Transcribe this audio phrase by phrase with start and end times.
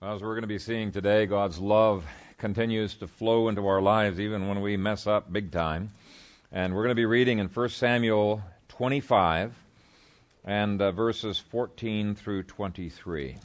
[0.00, 2.06] As we're going to be seeing today, God's love
[2.36, 5.90] continues to flow into our lives even when we mess up big time.
[6.52, 9.56] And we're going to be reading in 1 Samuel 25
[10.44, 13.38] and uh, verses 14 through 23.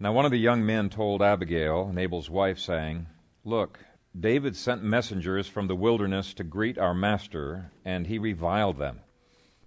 [0.00, 3.06] Now, one of the young men told Abigail, Nabal's wife, saying,
[3.42, 3.78] Look,
[4.20, 9.00] David sent messengers from the wilderness to greet our master, and he reviled them.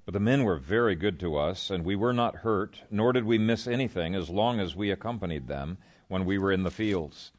[0.10, 3.26] But the men were very good to us, and we were not hurt, nor did
[3.26, 7.32] we miss anything as long as we accompanied them when we were in the fields.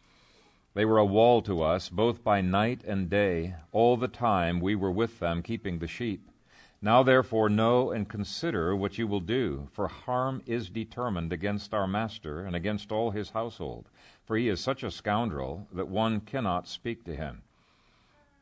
[0.74, 4.76] They were a wall to us, both by night and day, all the time we
[4.76, 6.30] were with them keeping the sheep.
[6.80, 11.88] Now therefore know and consider what you will do, for harm is determined against our
[11.88, 13.88] master and against all his household,
[14.24, 17.42] for he is such a scoundrel that one cannot speak to him.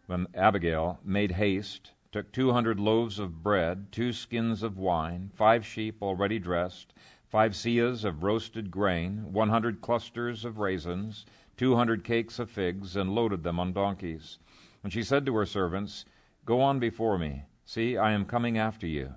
[0.06, 5.66] Then Abigail made haste took two hundred loaves of bread, two skins of wine, five
[5.66, 6.94] sheep already dressed,
[7.28, 12.96] five seahs of roasted grain, one hundred clusters of raisins, two hundred cakes of figs,
[12.96, 14.38] and loaded them on donkeys.
[14.82, 16.06] And she said to her servants,
[16.46, 17.42] Go on before me.
[17.66, 19.14] See, I am coming after you.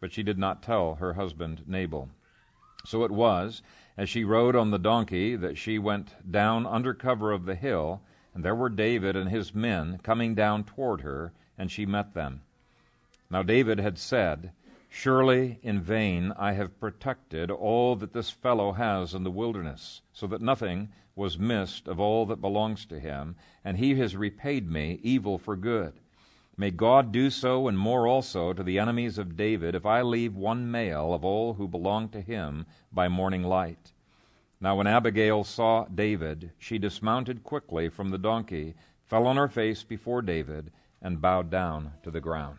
[0.00, 2.08] But she did not tell her husband Nabal.
[2.86, 3.60] So it was,
[3.98, 8.00] as she rode on the donkey, that she went down under cover of the hill,
[8.32, 12.40] and there were David and his men coming down toward her and she met them.
[13.30, 14.50] Now David had said,
[14.88, 20.26] Surely in vain I have protected all that this fellow has in the wilderness, so
[20.28, 25.00] that nothing was missed of all that belongs to him, and he has repaid me
[25.02, 25.92] evil for good.
[26.56, 30.34] May God do so and more also to the enemies of David if I leave
[30.34, 33.92] one male of all who belong to him by morning light.
[34.62, 38.74] Now when Abigail saw David, she dismounted quickly from the donkey,
[39.04, 40.72] fell on her face before David,
[41.02, 42.58] and bowed down to the ground.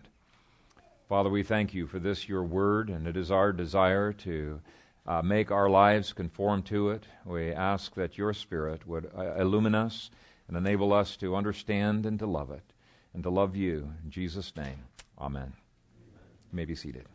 [1.08, 4.62] Father, we thank you for this, your word, and it is our desire to
[5.06, 7.04] uh, make our lives conform to it.
[7.26, 10.10] We ask that your Spirit would uh, illumine us
[10.48, 12.64] and enable us to understand and to love it,
[13.14, 13.92] and to love you.
[14.04, 14.84] In Jesus' name,
[15.20, 15.54] amen.
[16.52, 17.06] You may be seated.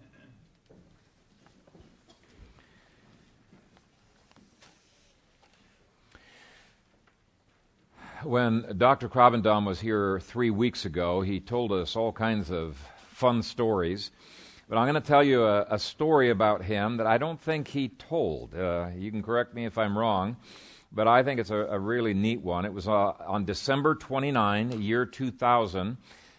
[8.22, 9.10] When Dr.
[9.10, 12.76] Krabbendam was here three weeks ago, he told us all kinds of
[13.10, 14.10] fun stories.
[14.70, 17.68] But I'm going to tell you a, a story about him that I don't think
[17.68, 18.54] he told.
[18.54, 20.36] Uh, you can correct me if I'm wrong,
[20.90, 22.64] but I think it's a, a really neat one.
[22.64, 25.98] It was uh, on December 29, year 2000,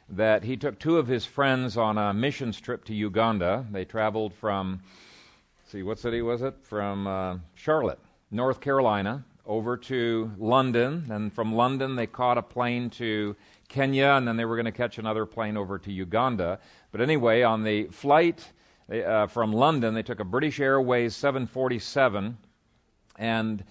[0.09, 3.67] that he took two of his friends on a missions trip to Uganda.
[3.71, 4.81] They traveled from,
[5.67, 6.55] see, what city was it?
[6.63, 7.99] From uh, Charlotte,
[8.31, 13.35] North Carolina, over to London, and from London they caught a plane to
[13.69, 16.59] Kenya, and then they were going to catch another plane over to Uganda.
[16.91, 18.52] But anyway, on the flight
[18.91, 22.38] uh, from London, they took a British Airways 747,
[23.18, 23.63] and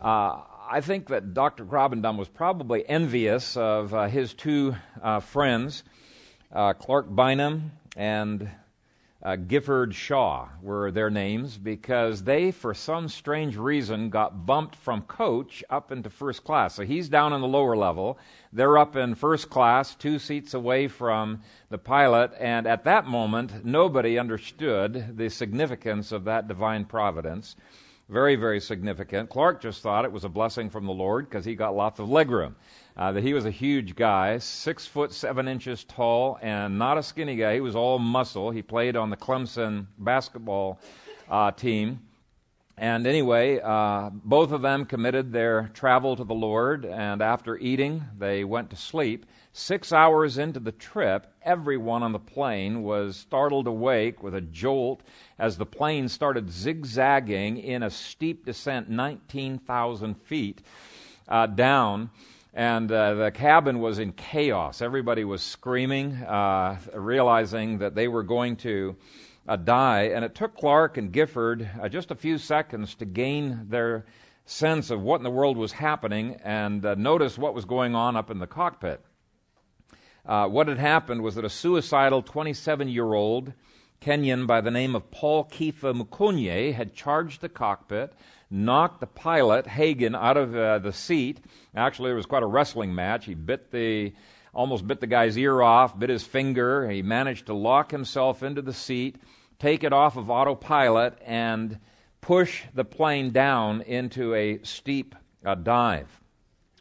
[0.00, 1.64] uh, I think that Dr.
[1.64, 5.84] Krabbendam was probably envious of uh, his two uh, friends,
[6.52, 8.48] uh, Clark Bynum and
[9.22, 15.02] uh, Gifford Shaw were their names because they, for some strange reason, got bumped from
[15.02, 16.74] coach up into first class.
[16.74, 18.18] So he's down in the lower level.
[18.52, 22.32] They're up in first class, two seats away from the pilot.
[22.38, 27.56] And at that moment, nobody understood the significance of that divine providence.
[28.10, 29.30] Very, very significant.
[29.30, 32.08] Clark just thought it was a blessing from the Lord because he got lots of
[32.08, 32.56] legroom
[32.96, 37.04] uh, that he was a huge guy, six foot seven inches tall, and not a
[37.04, 37.54] skinny guy.
[37.54, 38.50] He was all muscle.
[38.50, 40.80] He played on the Clemson basketball
[41.30, 42.00] uh, team.
[42.76, 48.02] And anyway, uh, both of them committed their travel to the Lord, and after eating,
[48.18, 49.24] they went to sleep.
[49.52, 55.02] Six hours into the trip, everyone on the plane was startled awake with a jolt
[55.38, 60.62] as the plane started zigzagging in a steep descent, 19,000 feet
[61.28, 62.10] uh, down
[62.52, 64.82] and uh, the cabin was in chaos.
[64.82, 68.96] Everybody was screaming, uh, realizing that they were going to
[69.48, 70.10] uh, die.
[70.14, 74.04] And it took Clark and Gifford uh, just a few seconds to gain their
[74.46, 78.16] sense of what in the world was happening and uh, notice what was going on
[78.16, 79.00] up in the cockpit.
[80.26, 83.52] Uh, what had happened was that a suicidal 27 year old
[84.00, 88.14] Kenyan by the name of Paul Kifa Mukonyi had charged the cockpit
[88.50, 91.40] knocked the pilot, Hagen, out of uh, the seat.
[91.74, 93.26] Actually, it was quite a wrestling match.
[93.26, 94.12] He bit the,
[94.52, 96.90] almost bit the guy's ear off, bit his finger.
[96.90, 99.16] He managed to lock himself into the seat,
[99.58, 101.78] take it off of autopilot, and
[102.20, 105.14] push the plane down into a steep
[105.44, 106.19] uh, dive.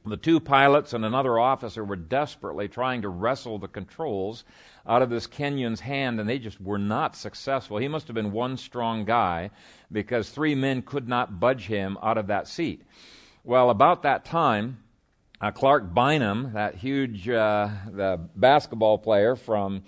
[0.09, 4.44] The two pilots and another officer were desperately trying to wrestle the controls
[4.88, 7.77] out of this Kenyan's hand, and they just were not successful.
[7.77, 9.51] He must have been one strong guy
[9.91, 12.83] because three men could not budge him out of that seat.
[13.44, 14.79] Well, about that time,
[15.41, 19.83] uh, Clark Bynum, that huge uh, the basketball player from,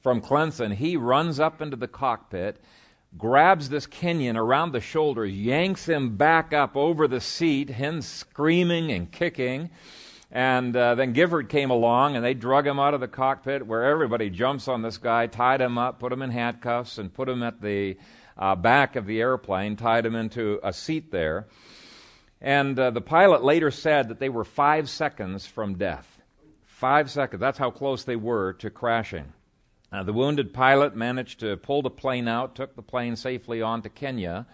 [0.00, 2.60] from Clemson, he runs up into the cockpit,
[3.16, 8.92] grabs this Kenyan around the shoulders, yanks him back up over the seat, him screaming
[8.92, 9.70] and kicking.
[10.32, 13.84] And uh, then Gifford came along and they drug him out of the cockpit where
[13.84, 17.42] everybody jumps on this guy, tied him up, put him in handcuffs, and put him
[17.42, 17.96] at the
[18.38, 21.48] uh, back of the airplane, tied him into a seat there.
[22.40, 26.20] And uh, the pilot later said that they were five seconds from death.
[26.64, 27.40] Five seconds.
[27.40, 29.32] That's how close they were to crashing.
[29.92, 33.82] Uh, the wounded pilot managed to pull the plane out, took the plane safely on
[33.82, 34.46] to Kenya,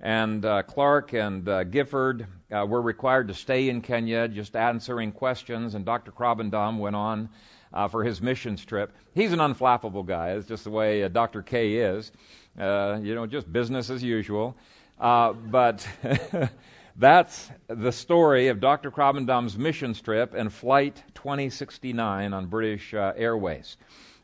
[0.00, 5.10] and uh, Clark and uh, Gifford uh, were required to stay in Kenya, just answering
[5.10, 6.12] questions, and Dr.
[6.12, 7.30] Krabbendam went on
[7.72, 8.92] uh, for his missions trip.
[9.14, 10.32] He's an unflappable guy.
[10.32, 11.40] It's just the way Dr.
[11.40, 12.12] K is.
[12.58, 14.54] you know, just business as usual.
[14.98, 15.88] but
[16.96, 18.90] That's the story of Dr.
[18.90, 23.78] Krabbendam's mission trip and Flight 2069 on British Airways.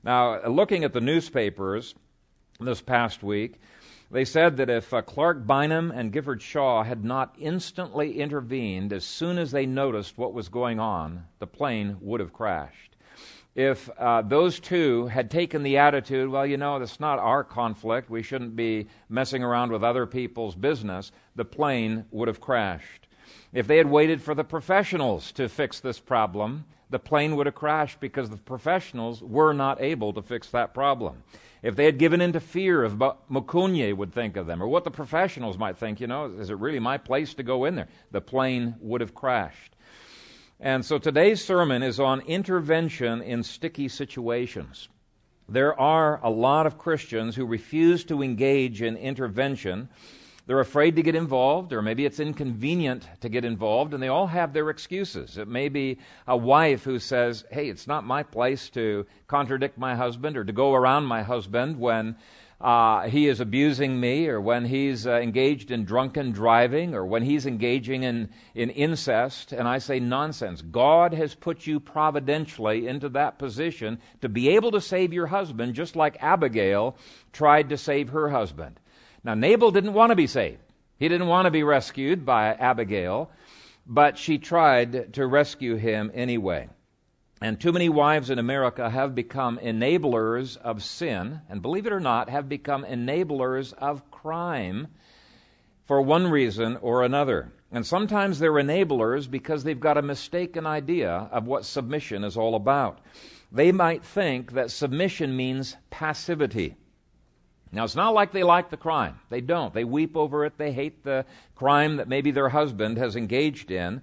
[0.04, 1.94] Now, looking at the newspapers
[2.60, 3.60] this past week,
[4.10, 9.04] they said that if uh, Clark Bynum and Gifford Shaw had not instantly intervened as
[9.04, 12.88] soon as they noticed what was going on, the plane would have crashed
[13.58, 18.08] if uh, those two had taken the attitude, well, you know, that's not our conflict,
[18.08, 23.08] we shouldn't be messing around with other people's business, the plane would have crashed.
[23.52, 27.54] If they had waited for the professionals to fix this problem, the plane would have
[27.54, 31.22] crashed because the professionals were not able to fix that problem.
[31.62, 34.68] If they had given in to fear of what Mukonyi would think of them or
[34.68, 37.74] what the professionals might think, you know, is it really my place to go in
[37.74, 37.88] there?
[38.12, 39.74] The plane would have crashed.
[40.60, 44.88] And so today's sermon is on intervention in sticky situations.
[45.48, 49.88] There are a lot of Christians who refuse to engage in intervention.
[50.48, 54.28] They're afraid to get involved, or maybe it's inconvenient to get involved, and they all
[54.28, 55.36] have their excuses.
[55.36, 59.94] It may be a wife who says, Hey, it's not my place to contradict my
[59.94, 62.16] husband or to go around my husband when
[62.62, 67.22] uh, he is abusing me, or when he's uh, engaged in drunken driving, or when
[67.24, 70.62] he's engaging in, in incest, and I say nonsense.
[70.62, 75.74] God has put you providentially into that position to be able to save your husband,
[75.74, 76.96] just like Abigail
[77.34, 78.80] tried to save her husband.
[79.24, 80.60] Now, Nabal didn't want to be saved,
[80.98, 83.30] he didn't want to be rescued by Abigail,
[83.86, 86.68] but she tried to rescue him anyway.
[87.40, 92.00] And too many wives in America have become enablers of sin, and believe it or
[92.00, 94.88] not, have become enablers of crime
[95.86, 97.52] for one reason or another.
[97.70, 102.56] And sometimes they're enablers because they've got a mistaken idea of what submission is all
[102.56, 102.98] about.
[103.52, 106.76] They might think that submission means passivity.
[107.70, 109.18] Now, it's not like they like the crime.
[109.28, 109.74] They don't.
[109.74, 110.56] They weep over it.
[110.56, 114.02] They hate the crime that maybe their husband has engaged in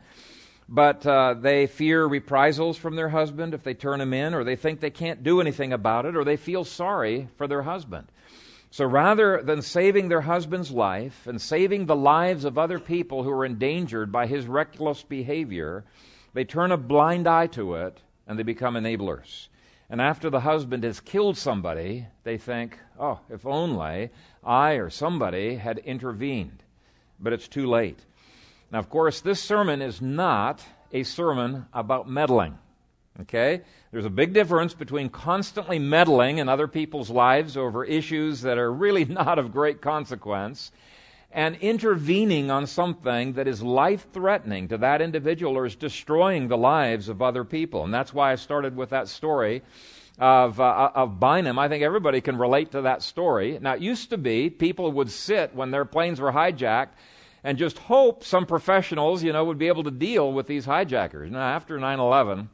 [0.67, 4.56] but uh, they fear reprisals from their husband if they turn him in, or they
[4.56, 8.07] think they can't do anything about it, or they feel sorry for their husband.
[8.71, 13.29] So rather than saving their husband's life and saving the lives of other people who
[13.29, 15.85] are endangered by his reckless behavior,
[16.33, 19.47] they turn a blind eye to it and they become enablers.
[19.89, 24.09] And after the husband has killed somebody, they think, oh, if only
[24.44, 26.63] I or somebody had intervened.
[27.19, 28.00] But it's too late.
[28.71, 32.57] Now, of course, this sermon is not a sermon about meddling.
[33.21, 33.61] Okay?
[33.92, 38.71] There's a big difference between constantly meddling in other people's lives over issues that are
[38.71, 40.71] really not of great consequence
[41.31, 46.57] and intervening on something that is life threatening to that individual or is destroying the
[46.57, 47.83] lives of other people.
[47.83, 49.61] And that's why I started with that story
[50.18, 51.60] of, uh, of Bynum.
[51.60, 53.60] I think everybody can relate to that story.
[53.62, 56.90] Now, it used to be people would sit when their planes were hijacked
[57.44, 61.31] and just hope some professionals, you know, would be able to deal with these hijackers.
[61.31, 62.50] Now, after 9 11,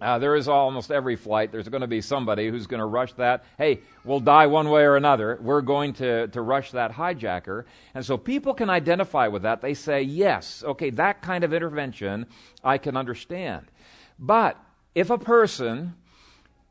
[0.00, 3.12] uh, there is almost every flight, there's going to be somebody who's going to rush
[3.14, 3.44] that.
[3.56, 5.38] Hey, we'll die one way or another.
[5.42, 7.64] We're going to, to rush that hijacker.
[7.94, 9.60] And so people can identify with that.
[9.60, 12.26] They say, yes, okay, that kind of intervention
[12.62, 13.66] I can understand.
[14.20, 14.56] But
[14.94, 15.94] if a person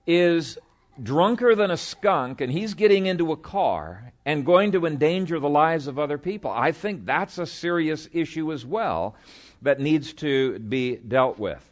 [0.08, 0.58] is
[1.04, 5.50] drunker than a skunk and he's getting into a car and going to endanger the
[5.50, 6.50] lives of other people.
[6.50, 9.16] I think that's a serious issue as well
[9.62, 11.64] that needs to be dealt with.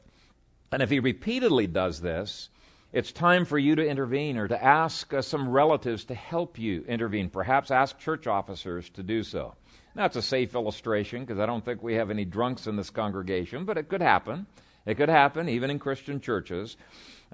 [0.72, 2.50] And if he repeatedly does this,
[2.94, 6.86] it's time for you to intervene or to ask uh, some relatives to help you
[6.88, 7.30] intervene.
[7.30, 9.56] Perhaps ask church officers to do so.
[9.98, 13.66] It's a safe illustration because I don't think we have any drunks in this congregation,
[13.66, 14.46] but it could happen.
[14.86, 16.78] It could happen even in Christian churches.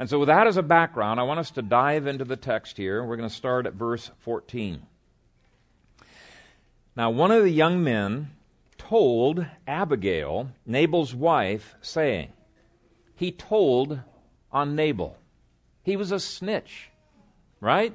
[0.02, 2.76] And so, with that as a background, I want us to dive into the text
[2.76, 3.06] here.
[3.06, 4.82] We're going to start at verse 14.
[6.96, 8.32] Now, one of the young men
[8.80, 12.34] told Abigail, Nabal's wife, saying,
[13.16, 14.00] He told
[14.52, 15.18] on Nabal.
[15.84, 16.90] He was a snitch,
[17.60, 17.94] right?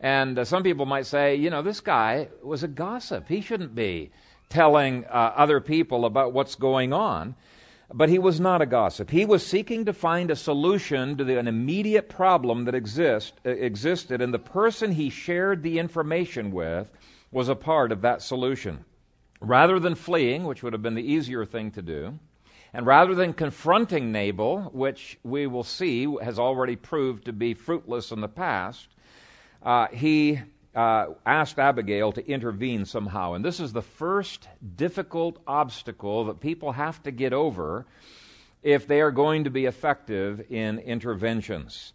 [0.00, 3.28] And uh, some people might say, you know, this guy was a gossip.
[3.28, 4.10] He shouldn't be
[4.50, 7.34] telling uh, other people about what's going on.
[7.92, 9.10] But he was not a gossip.
[9.10, 13.50] He was seeking to find a solution to the, an immediate problem that exist, uh,
[13.50, 16.90] existed, and the person he shared the information with
[17.30, 18.84] was a part of that solution.
[19.40, 22.18] Rather than fleeing, which would have been the easier thing to do,
[22.72, 28.10] and rather than confronting Nabal, which we will see has already proved to be fruitless
[28.10, 28.88] in the past,
[29.62, 30.40] uh, he
[30.74, 33.34] uh, asked Abigail to intervene somehow.
[33.34, 37.86] And this is the first difficult obstacle that people have to get over
[38.62, 41.92] if they are going to be effective in interventions.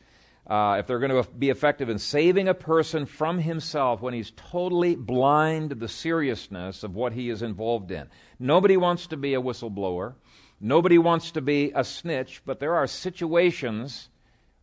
[0.47, 4.31] Uh, if they're going to be effective in saving a person from himself when he's
[4.35, 8.07] totally blind to the seriousness of what he is involved in.
[8.39, 10.15] Nobody wants to be a whistleblower.
[10.59, 14.09] Nobody wants to be a snitch, but there are situations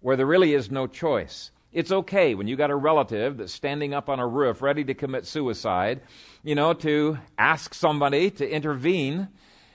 [0.01, 1.53] where there really is no choice.
[1.77, 4.95] It's okay when you got a relative that's standing up on a roof ready to
[4.95, 6.01] commit suicide,
[6.43, 9.29] you know, to ask somebody to intervene,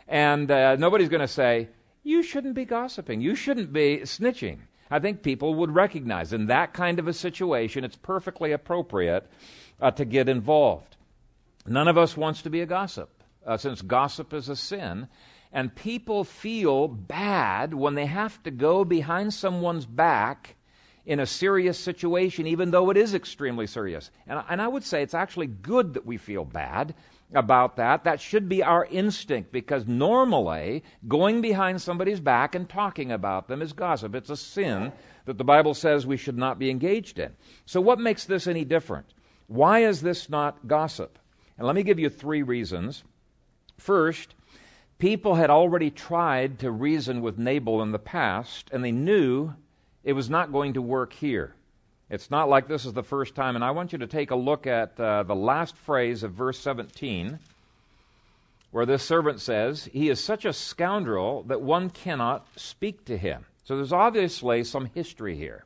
[0.08, 1.70] and uh, nobody's going to say,
[2.02, 3.22] You shouldn't be gossiping.
[3.22, 4.62] You shouldn't be snitching.
[4.90, 9.30] I think people would recognize in that kind of a situation, it's perfectly appropriate
[9.80, 10.98] uh, to get involved.
[11.68, 13.12] None of us wants to be a gossip,
[13.46, 15.08] uh, since gossip is a sin.
[15.54, 20.56] And people feel bad when they have to go behind someone's back
[21.06, 24.12] in a serious situation, even though it is extremely serious.
[24.28, 26.94] And, and I would say it's actually good that we feel bad
[27.34, 28.04] about that.
[28.04, 33.62] That should be our instinct because normally going behind somebody's back and talking about them
[33.62, 34.16] is gossip.
[34.16, 34.92] It's a sin
[35.26, 37.32] that the Bible says we should not be engaged in.
[37.66, 39.08] So, what makes this any different?
[39.48, 41.18] Why is this not gossip?
[41.58, 43.04] And let me give you three reasons.
[43.78, 44.36] First,
[44.98, 49.54] people had already tried to reason with Nabal in the past, and they knew
[50.04, 51.56] it was not going to work here.
[52.10, 53.56] It's not like this is the first time.
[53.56, 56.60] And I want you to take a look at uh, the last phrase of verse
[56.60, 57.40] 17,
[58.72, 63.46] where this servant says, He is such a scoundrel that one cannot speak to him.
[63.64, 65.64] So there's obviously some history here.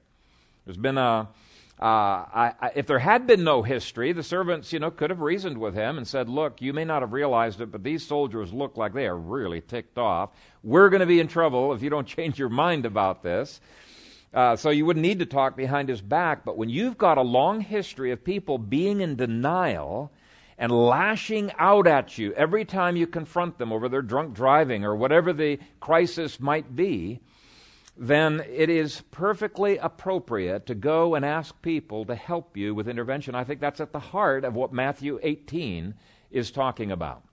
[0.65, 1.29] There's been a.
[1.77, 5.19] Uh, I, I, if there had been no history, the servants, you know, could have
[5.19, 8.53] reasoned with him and said, "Look, you may not have realized it, but these soldiers
[8.53, 10.29] look like they are really ticked off.
[10.63, 13.59] We're going to be in trouble if you don't change your mind about this."
[14.35, 16.43] Uh, so you wouldn't need to talk behind his back.
[16.43, 20.11] But when you've got a long history of people being in denial
[20.57, 24.93] and lashing out at you every time you confront them over their drunk driving or
[24.93, 27.21] whatever the crisis might be,
[27.97, 33.35] then it is perfectly appropriate to go and ask people to help you with intervention.
[33.35, 35.93] I think that's at the heart of what Matthew 18
[36.29, 37.23] is talking about.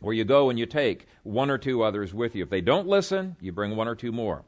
[0.00, 2.44] Where you go and you take one or two others with you.
[2.44, 4.44] If they don't listen, you bring one or two more.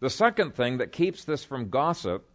[0.00, 2.28] The second thing that keeps this from gossip,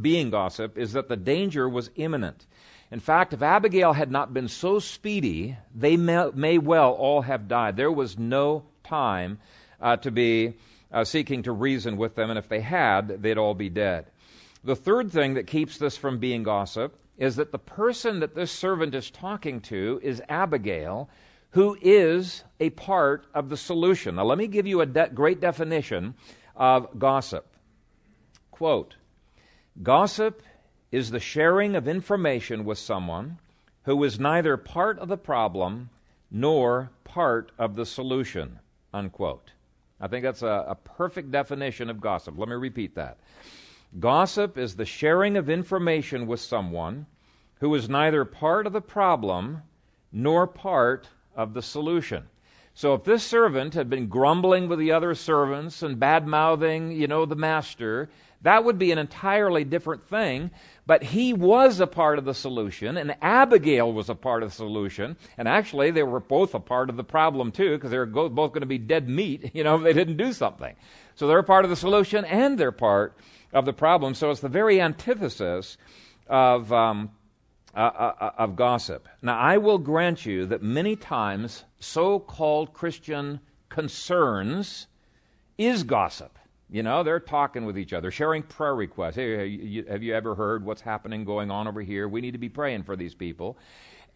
[0.00, 2.46] being gossip, is that the danger was imminent.
[2.90, 7.46] In fact, if Abigail had not been so speedy, they may, may well all have
[7.46, 7.76] died.
[7.76, 9.38] There was no time
[9.80, 10.54] uh, to be
[10.90, 14.06] uh, seeking to reason with them, and if they had, they'd all be dead.
[14.64, 18.50] The third thing that keeps this from being gossip is that the person that this
[18.50, 21.08] servant is talking to is Abigail,
[21.50, 24.16] who is a part of the solution.
[24.16, 26.14] Now, let me give you a de- great definition
[26.58, 27.46] of gossip.
[28.50, 28.96] Quote
[29.82, 30.42] Gossip
[30.90, 33.38] is the sharing of information with someone
[33.84, 35.88] who is neither part of the problem
[36.30, 38.58] nor part of the solution.
[38.92, 39.52] Unquote.
[40.00, 42.34] I think that's a, a perfect definition of gossip.
[42.36, 43.18] Let me repeat that.
[43.98, 47.06] Gossip is the sharing of information with someone
[47.60, 49.62] who is neither part of the problem
[50.12, 52.24] nor part of the solution.
[52.78, 57.08] So if this servant had been grumbling with the other servants and bad mouthing, you
[57.08, 58.08] know, the master,
[58.42, 60.52] that would be an entirely different thing.
[60.86, 64.54] But he was a part of the solution, and Abigail was a part of the
[64.54, 65.16] solution.
[65.36, 68.52] And actually, they were both a part of the problem, too, because they were both
[68.52, 70.76] going to be dead meat, you know, if they didn't do something.
[71.16, 73.16] So they're part of the solution and they're part
[73.52, 74.14] of the problem.
[74.14, 75.78] So it's the very antithesis
[76.28, 77.10] of um,
[77.78, 79.08] uh, uh, uh, of gossip.
[79.22, 84.88] Now, I will grant you that many times so called Christian concerns
[85.56, 86.40] is gossip.
[86.68, 89.14] You know, they're talking with each other, sharing prayer requests.
[89.14, 92.08] Hey, have you ever heard what's happening going on over here?
[92.08, 93.56] We need to be praying for these people.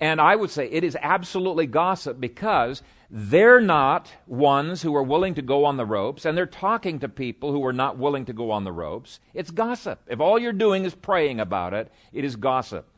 [0.00, 5.34] And I would say it is absolutely gossip because they're not ones who are willing
[5.34, 8.32] to go on the ropes, and they're talking to people who are not willing to
[8.32, 9.20] go on the ropes.
[9.34, 10.00] It's gossip.
[10.08, 12.88] If all you're doing is praying about it, it is gossip.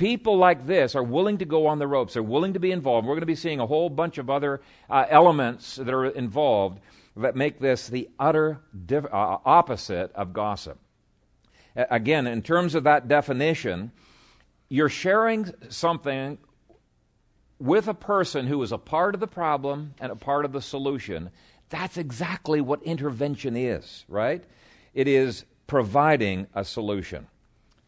[0.00, 2.14] People like this are willing to go on the ropes.
[2.14, 3.06] They're willing to be involved.
[3.06, 6.80] We're going to be seeing a whole bunch of other uh, elements that are involved
[7.18, 10.78] that make this the utter diff- uh, opposite of gossip.
[11.76, 13.92] Again, in terms of that definition,
[14.70, 16.38] you're sharing something
[17.58, 20.62] with a person who is a part of the problem and a part of the
[20.62, 21.28] solution.
[21.68, 24.42] That's exactly what intervention is, right?
[24.94, 27.26] It is providing a solution.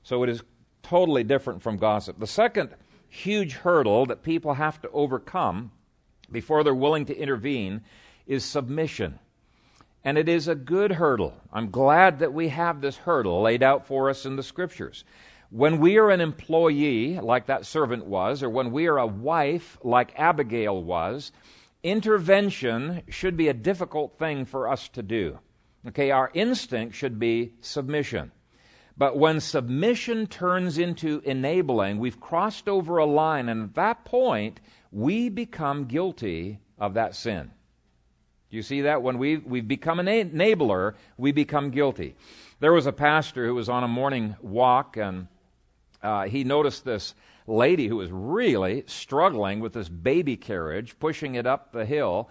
[0.03, 0.43] So it is
[0.83, 2.19] totally different from gossip.
[2.19, 2.71] The second
[3.09, 5.71] huge hurdle that people have to overcome
[6.31, 7.83] before they're willing to intervene
[8.27, 9.19] is submission.
[10.05, 11.35] And it is a good hurdle.
[11.53, 15.05] I'm glad that we have this hurdle laid out for us in the scriptures.
[15.51, 19.79] When we are an employee, like that servant was, or when we are a wife,
[19.85, 21.31] like Abigail was,
[21.83, 25.39] intervention should be a difficult thing for us to do.
[25.89, 28.33] Okay, our instinct should be submission.
[28.97, 34.61] But when submission turns into enabling, we've crossed over a line, and at that point,
[34.91, 37.51] we become guilty of that sin.
[38.51, 39.03] Do you see that?
[39.03, 42.17] When we, we've become an enabler, we become guilty.
[42.61, 45.27] There was a pastor who was on a morning walk, and
[46.03, 47.15] uh, he noticed this
[47.47, 52.29] lady who was really struggling with this baby carriage, pushing it up the hill.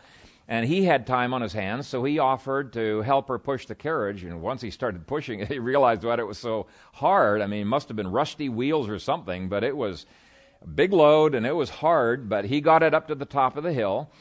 [0.48, 3.76] And he had time on his hands, so he offered to help her push the
[3.76, 4.24] carriage.
[4.24, 7.42] And once he started pushing it, he realized why it was so hard.
[7.42, 10.06] I mean, it must have been rusty wheels or something, but it was
[10.62, 12.28] a big load and it was hard.
[12.28, 14.12] But he got it up to the top of the hill.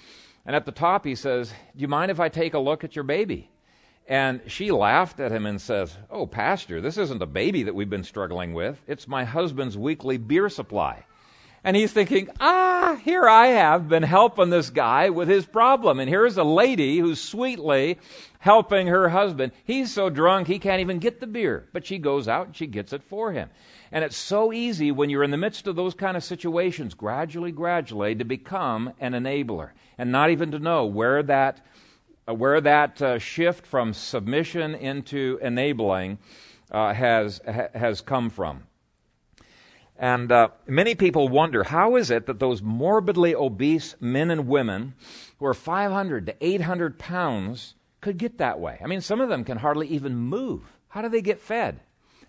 [0.46, 2.96] And at the top, he says, Do you mind if I take a look at
[2.96, 3.50] your baby?
[4.06, 7.90] And she laughed at him and says, Oh, Pastor, this isn't a baby that we've
[7.90, 8.80] been struggling with.
[8.86, 11.04] It's my husband's weekly beer supply.
[11.62, 16.00] And he's thinking, ah, here I have been helping this guy with his problem.
[16.00, 17.98] And here's a lady who's sweetly
[18.38, 19.52] helping her husband.
[19.64, 21.68] He's so drunk he can't even get the beer.
[21.72, 23.50] But she goes out and she gets it for him.
[23.92, 27.52] And it's so easy when you're in the midst of those kind of situations, gradually,
[27.52, 31.60] gradually, to become an enabler and not even to know where that
[32.28, 36.18] uh, where that uh, shift from submission into enabling
[36.70, 38.62] uh, has, ha- has come from.
[40.00, 44.94] And uh, many people wonder how is it that those morbidly obese men and women
[45.38, 48.78] who are 500 to 800 pounds could get that way?
[48.82, 50.62] I mean, some of them can hardly even move.
[50.88, 51.80] How do they get fed?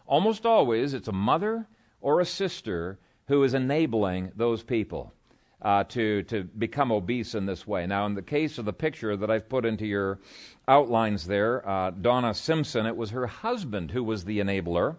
[0.06, 1.66] Almost always, it's a mother
[2.02, 5.14] or a sister who is enabling those people
[5.62, 7.88] uh, to, to become obese in this way.
[7.88, 10.20] Now, in the case of the picture that I've put into your
[10.68, 14.98] outlines there, uh, Donna Simpson, it was her husband who was the enabler.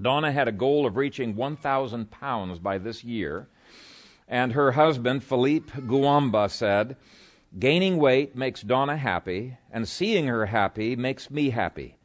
[0.00, 3.48] Donna had a goal of reaching 1,000 pounds by this year.
[4.28, 6.96] And her husband, Philippe Gouamba, said,
[7.58, 11.96] Gaining weight makes Donna happy, and seeing her happy makes me happy.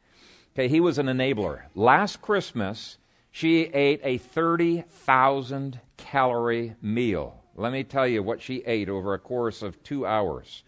[0.54, 1.62] Okay, he was an enabler.
[1.74, 2.98] Last Christmas,
[3.30, 7.42] she ate a 30,000 calorie meal.
[7.54, 10.62] Let me tell you what she ate over a course of two hours.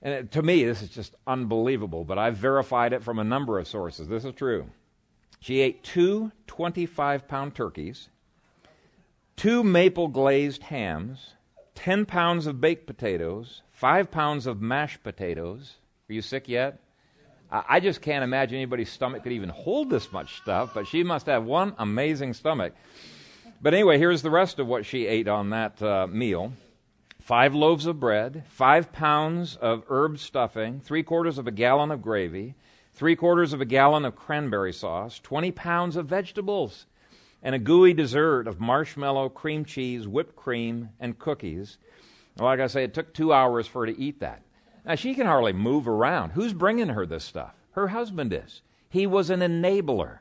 [0.00, 3.58] And it, to me, this is just unbelievable, but I've verified it from a number
[3.58, 4.08] of sources.
[4.08, 4.70] This is true.
[5.40, 8.08] She ate two 25 pound turkeys,
[9.36, 11.34] two maple glazed hams,
[11.76, 15.76] 10 pounds of baked potatoes, five pounds of mashed potatoes.
[16.10, 16.80] Are you sick yet?
[17.50, 21.26] I just can't imagine anybody's stomach could even hold this much stuff, but she must
[21.26, 22.74] have one amazing stomach.
[23.62, 26.52] But anyway, here's the rest of what she ate on that uh, meal
[27.20, 32.00] five loaves of bread, five pounds of herb stuffing, three quarters of a gallon of
[32.00, 32.54] gravy,
[32.98, 36.86] three quarters of a gallon of cranberry sauce, 20 pounds of vegetables,
[37.44, 41.78] and a gooey dessert of marshmallow, cream cheese, whipped cream, and cookies.
[42.38, 44.42] Like I say, it took two hours for her to eat that.
[44.84, 46.30] Now, she can hardly move around.
[46.30, 47.54] Who's bringing her this stuff?
[47.70, 48.62] Her husband is.
[48.88, 50.18] He was an enabler.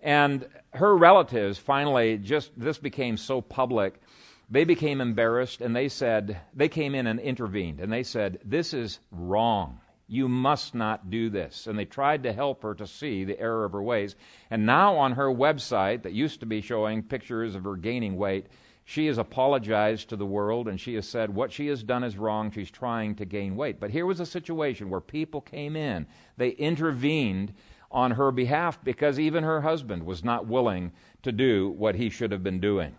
[0.00, 4.00] And her relatives finally just, this became so public,
[4.48, 8.72] they became embarrassed and they said, they came in and intervened and they said, This
[8.72, 9.80] is wrong.
[10.12, 11.68] You must not do this.
[11.68, 14.16] And they tried to help her to see the error of her ways.
[14.50, 18.48] And now on her website, that used to be showing pictures of her gaining weight,
[18.84, 22.18] she has apologized to the world and she has said what she has done is
[22.18, 22.50] wrong.
[22.50, 23.78] She's trying to gain weight.
[23.78, 27.54] But here was a situation where people came in, they intervened
[27.92, 30.90] on her behalf because even her husband was not willing
[31.22, 32.96] to do what he should have been doing.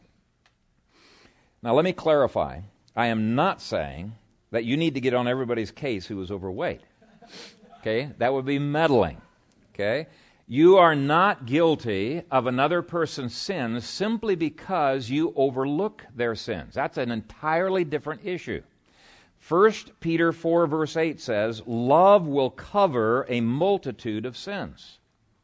[1.62, 2.62] Now, let me clarify.
[2.96, 4.16] I am not saying
[4.52, 6.84] that you need to get on everybody's case who is overweight.
[7.80, 8.12] Okay?
[8.18, 9.22] That would be meddling.
[9.74, 10.08] Okay?
[10.48, 16.74] You are not guilty of another person's sins simply because you overlook their sins.
[16.74, 18.62] That's an entirely different issue.
[19.48, 25.00] 1 Peter 4, verse 8 says, Love will cover a multitude of sins.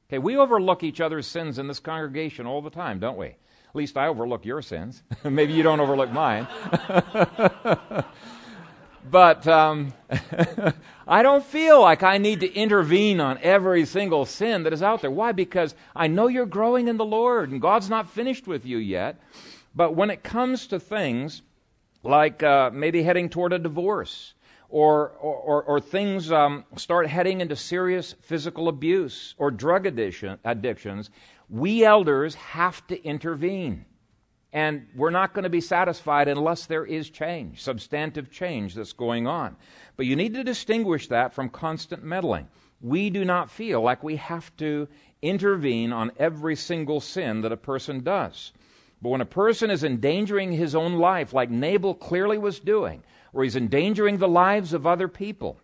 [0.10, 3.28] Okay, we overlook each other's sins in this congregation all the time, don't we?
[3.28, 5.04] At least I overlook your sins.
[5.24, 6.48] Maybe you don't overlook mine.
[9.10, 9.94] But um,
[11.08, 15.02] I don't feel like I need to intervene on every single sin that is out
[15.02, 15.12] there.
[15.12, 15.32] Why?
[15.32, 19.20] Because I know you're growing in the Lord and God's not finished with you yet.
[19.76, 21.44] But when it comes to things
[22.04, 24.34] like uh, maybe heading toward a divorce,
[24.70, 31.10] or, or, or, things um, start heading into serious physical abuse or drug addiction, addictions,
[31.50, 33.86] we elders have to intervene.
[34.54, 39.28] And we're not going to be satisfied unless there is change, substantive change that's going
[39.28, 39.58] on.
[39.98, 42.48] But you need to distinguish that from constant meddling.
[42.80, 44.88] We do not feel like we have to
[45.22, 48.54] intervene on every single sin that a person does.
[49.02, 53.44] But when a person is endangering his own life, like Nabal clearly was doing, or
[53.44, 55.60] he's endangering the lives of other people,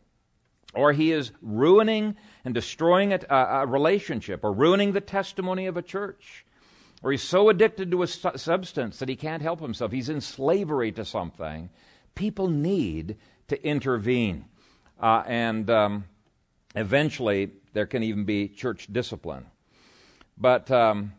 [0.73, 2.15] or he is ruining
[2.45, 6.42] and destroying a, a relationship, or ruining the testimony of a church,
[7.03, 10.21] or he's so addicted to a su- substance that he can't help himself, he's in
[10.21, 11.69] slavery to something,
[12.15, 13.17] people need
[13.49, 14.45] to intervene.
[14.99, 16.05] Uh, and um,
[16.75, 19.45] eventually, there can even be church discipline.
[20.37, 21.13] But um,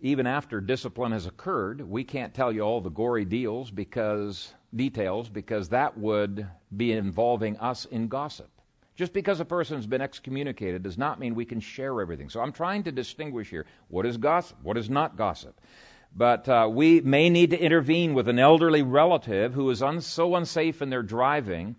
[0.00, 5.30] even after discipline has occurred, we can't tell you all the gory deals because details
[5.30, 8.50] because that would be involving us in gossip.
[8.96, 12.30] Just because a person's been excommunicated does not mean we can share everything.
[12.30, 15.60] So I'm trying to distinguish here what is gossip, what is not gossip.
[16.16, 20.34] But uh, we may need to intervene with an elderly relative who is un- so
[20.34, 21.76] unsafe in their driving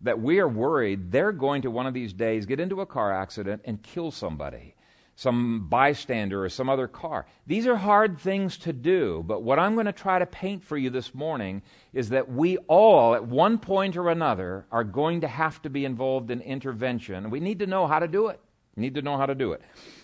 [0.00, 3.12] that we are worried they're going to one of these days get into a car
[3.12, 4.74] accident and kill somebody
[5.18, 7.26] some bystander or some other car.
[7.44, 10.78] These are hard things to do, but what I'm going to try to paint for
[10.78, 11.60] you this morning
[11.92, 15.84] is that we all, at one point or another, are going to have to be
[15.84, 17.30] involved in intervention.
[17.30, 18.38] We need to know how to do it.
[18.76, 19.62] We need to know how to do it.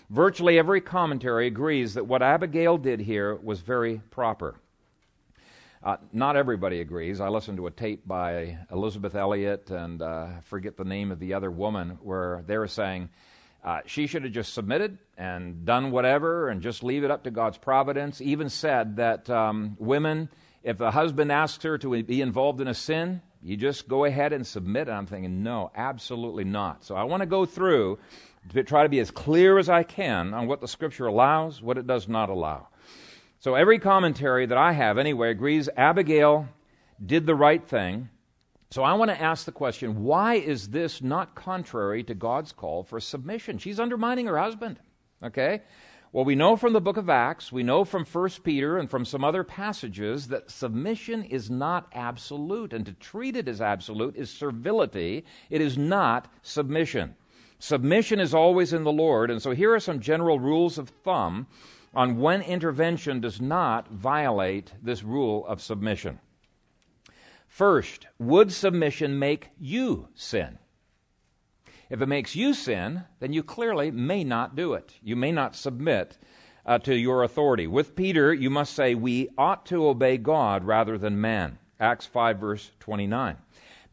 [0.09, 4.59] Virtually every commentary agrees that what Abigail did here was very proper.
[5.81, 7.21] Uh, not everybody agrees.
[7.21, 11.33] I listened to a tape by Elisabeth Elliot and uh, forget the name of the
[11.33, 13.07] other woman where they were saying,
[13.65, 17.31] uh, she should have just submitted and done whatever and just leave it up to
[17.31, 18.21] God's providence.
[18.21, 20.29] Even said that um, women,
[20.61, 24.33] if the husband asks her to be involved in a sin, you just go ahead
[24.33, 24.87] and submit.
[24.87, 26.85] And I'm thinking, no, absolutely not.
[26.85, 27.97] So I want to go through
[28.53, 31.79] to try to be as clear as I can on what the Scripture allows, what
[31.79, 32.67] it does not allow.
[33.39, 36.47] So every commentary that I have, anyway, agrees Abigail
[37.03, 38.09] did the right thing.
[38.75, 42.83] So I want to ask the question why is this not contrary to God's call
[42.83, 43.57] for submission?
[43.57, 44.81] She's undermining her husband.
[45.23, 45.61] Okay?
[46.11, 49.05] Well, we know from the book of Acts, we know from 1 Peter and from
[49.05, 54.29] some other passages that submission is not absolute, and to treat it as absolute is
[54.29, 55.23] servility.
[55.49, 57.15] It is not submission.
[57.59, 61.47] Submission is always in the Lord, and so here are some general rules of thumb
[61.93, 66.19] on when intervention does not violate this rule of submission.
[67.55, 70.57] First, would submission make you sin?
[71.89, 74.95] If it makes you sin, then you clearly may not do it.
[75.01, 76.17] You may not submit
[76.65, 77.65] uh, to your authority.
[77.65, 81.57] With Peter, you must say, We ought to obey God rather than man.
[81.79, 83.37] Acts 5, verse 29.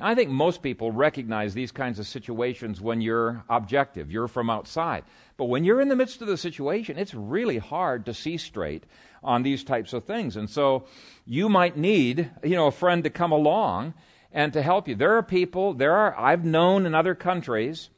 [0.01, 4.51] Now, I think most people recognize these kinds of situations when you're objective, you're from
[4.51, 5.05] outside.
[5.37, 8.85] But when you're in the midst of the situation, it's really hard to see straight
[9.23, 10.37] on these types of things.
[10.37, 10.85] And so
[11.25, 13.95] you might need, you know, a friend to come along
[14.33, 14.95] and to help you.
[14.95, 17.91] There are people, there are, I've known in other countries,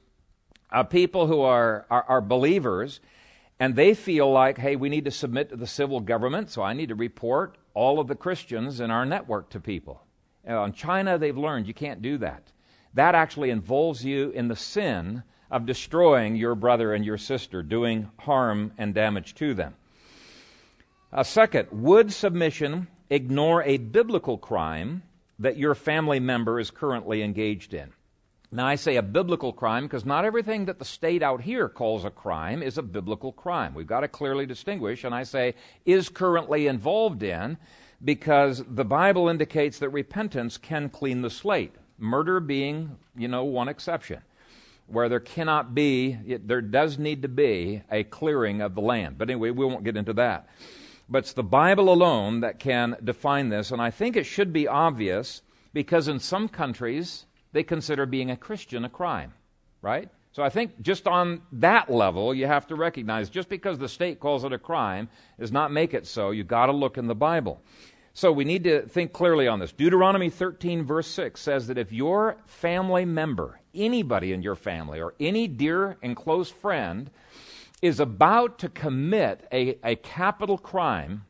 [0.70, 3.00] uh, people who are, are, are believers,
[3.60, 6.72] and they feel like, hey, we need to submit to the civil government, so I
[6.72, 10.02] need to report all of the Christians in our network to people.
[10.48, 12.52] Uh, in China, they've learned you can't do that.
[12.94, 18.10] That actually involves you in the sin of destroying your brother and your sister, doing
[18.18, 19.74] harm and damage to them.
[21.12, 25.02] Uh, second, would submission ignore a biblical crime
[25.38, 27.92] that your family member is currently engaged in?
[28.50, 32.04] Now, I say a biblical crime because not everything that the state out here calls
[32.04, 33.74] a crime is a biblical crime.
[33.74, 35.54] We've got to clearly distinguish, and I say
[35.84, 37.58] is currently involved in
[38.04, 41.74] because the Bible indicates that repentance can clean the slate.
[41.98, 44.20] Murder being, you know, one exception,
[44.86, 49.18] where there cannot be, it, there does need to be a clearing of the land.
[49.18, 50.48] But anyway, we won't get into that.
[51.08, 54.68] But it's the Bible alone that can define this, and I think it should be
[54.68, 55.42] obvious
[55.72, 59.34] because in some countries they consider being a Christian a crime,
[59.82, 60.08] right?
[60.32, 64.18] So I think just on that level, you have to recognize just because the state
[64.18, 66.30] calls it a crime does not make it so.
[66.30, 67.62] You've got to look in the Bible.
[68.14, 69.72] So we need to think clearly on this.
[69.72, 75.14] Deuteronomy 13, verse 6 says that if your family member, anybody in your family, or
[75.18, 77.10] any dear and close friend
[77.82, 81.24] is about to commit a, a capital crime,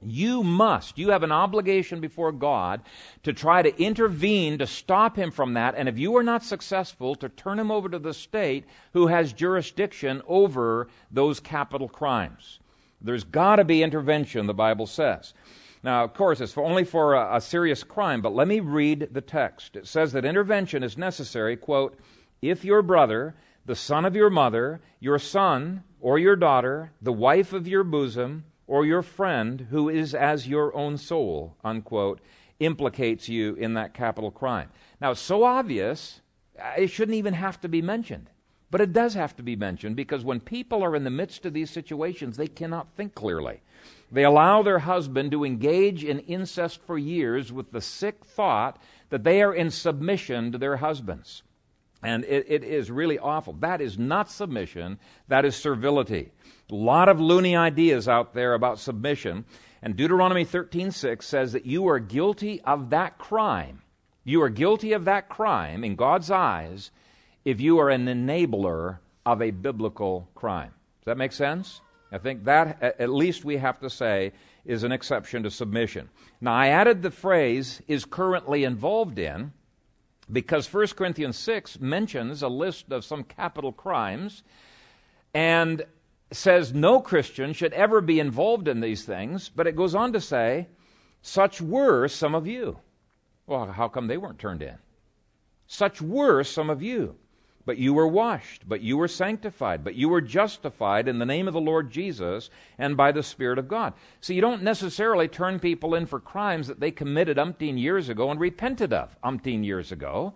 [0.00, 2.82] you must, you have an obligation before God
[3.24, 5.74] to try to intervene to stop him from that.
[5.76, 9.32] And if you are not successful, to turn him over to the state who has
[9.32, 12.60] jurisdiction over those capital crimes.
[13.00, 15.34] There's got to be intervention, the Bible says.
[15.82, 19.20] Now, of course, it's only for a, a serious crime, but let me read the
[19.20, 19.76] text.
[19.76, 21.98] It says that intervention is necessary, quote,
[22.42, 23.34] if your brother,
[23.66, 28.44] the son of your mother, your son or your daughter, the wife of your bosom,
[28.66, 32.20] or your friend who is as your own soul, unquote,
[32.60, 34.68] implicates you in that capital crime.
[35.00, 36.20] Now, it's so obvious,
[36.60, 38.30] uh, it shouldn't even have to be mentioned.
[38.70, 41.54] But it does have to be mentioned because when people are in the midst of
[41.54, 43.62] these situations, they cannot think clearly.
[44.10, 49.24] They allow their husband to engage in incest for years with the sick thought that
[49.24, 51.42] they are in submission to their husbands.
[52.02, 53.54] And it, it is really awful.
[53.54, 56.30] That is not submission, that is servility.
[56.70, 59.44] A lot of loony ideas out there about submission.
[59.82, 63.82] And Deuteronomy 13:6 says that you are guilty of that crime.
[64.24, 66.90] You are guilty of that crime in God's eyes
[67.44, 70.72] if you are an enabler of a biblical crime.
[71.00, 71.80] Does that make sense?
[72.10, 74.32] I think that, at least we have to say,
[74.64, 76.08] is an exception to submission.
[76.40, 79.52] Now, I added the phrase is currently involved in
[80.30, 84.42] because 1 Corinthians 6 mentions a list of some capital crimes
[85.34, 85.84] and
[86.30, 90.20] says no Christian should ever be involved in these things, but it goes on to
[90.20, 90.68] say,
[91.22, 92.78] such were some of you.
[93.46, 94.76] Well, how come they weren't turned in?
[95.66, 97.16] Such were some of you.
[97.68, 101.46] But you were washed, but you were sanctified, but you were justified in the name
[101.46, 103.92] of the Lord Jesus and by the Spirit of God.
[104.22, 108.30] So you don't necessarily turn people in for crimes that they committed umpteen years ago
[108.30, 110.32] and repented of umpteen years ago.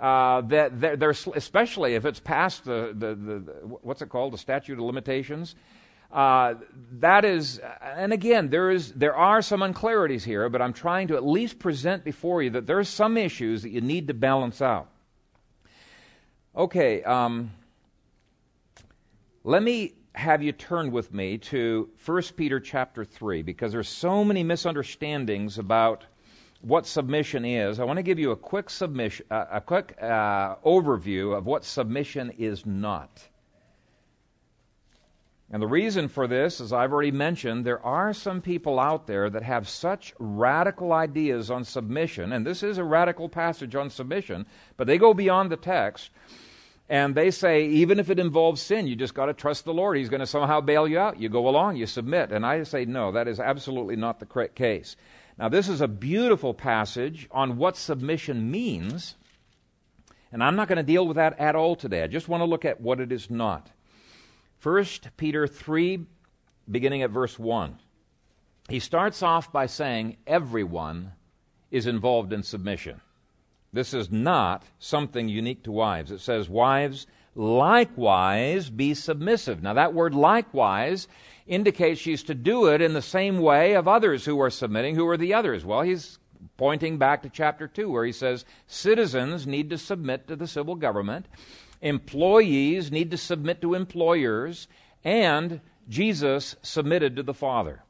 [0.00, 3.38] Uh, that they're, they're, especially if it's past the, the, the,
[3.82, 5.54] what's it called, the statute of limitations.
[6.10, 6.54] Uh,
[6.98, 11.14] that is, and again, there is there are some unclarities here, but I'm trying to
[11.14, 14.60] at least present before you that there are some issues that you need to balance
[14.60, 14.88] out.
[16.54, 17.50] Okay, um,
[19.42, 24.22] let me have you turn with me to 1 Peter chapter 3 because there's so
[24.22, 26.04] many misunderstandings about
[26.60, 27.80] what submission is.
[27.80, 31.64] I want to give you a quick submission, uh, a quick uh, overview of what
[31.64, 33.26] submission is not.
[35.52, 39.28] And the reason for this, as I've already mentioned, there are some people out there
[39.28, 44.46] that have such radical ideas on submission, and this is a radical passage on submission,
[44.78, 46.10] but they go beyond the text
[46.88, 49.96] and they say, even if it involves sin, you just got to trust the Lord.
[49.96, 51.20] He's going to somehow bail you out.
[51.20, 52.32] You go along, you submit.
[52.32, 54.96] And I say, no, that is absolutely not the correct case.
[55.38, 59.14] Now, this is a beautiful passage on what submission means.
[60.32, 62.02] And I'm not going to deal with that at all today.
[62.02, 63.70] I just want to look at what it is not.
[64.62, 66.06] First Peter 3,
[66.70, 67.80] beginning at verse 1.
[68.68, 71.14] He starts off by saying, everyone
[71.72, 73.00] is involved in submission.
[73.72, 76.12] This is not something unique to wives.
[76.12, 79.64] It says, Wives, likewise be submissive.
[79.64, 81.08] Now, that word likewise
[81.48, 84.94] indicates she's to do it in the same way of others who are submitting.
[84.94, 85.64] Who are the others?
[85.64, 86.20] Well, he's
[86.56, 90.76] pointing back to chapter 2, where he says, Citizens need to submit to the civil
[90.76, 91.26] government,
[91.82, 94.68] employees need to submit to employers,
[95.04, 97.82] and Jesus submitted to the Father.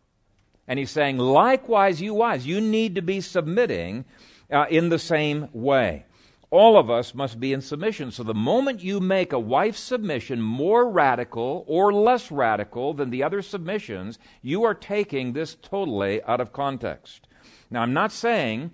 [0.66, 4.04] And he's saying, Likewise, you wives, you need to be submitting
[4.50, 6.06] uh, in the same way.
[6.50, 8.10] All of us must be in submission.
[8.10, 13.22] So the moment you make a wife's submission more radical or less radical than the
[13.22, 17.26] other submissions, you are taking this totally out of context.
[17.70, 18.70] Now, I'm not saying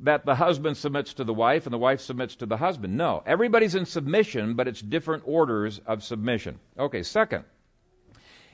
[0.00, 2.96] that the husband submits to the wife and the wife submits to the husband.
[2.96, 6.58] No, everybody's in submission, but it's different orders of submission.
[6.78, 7.44] Okay, second,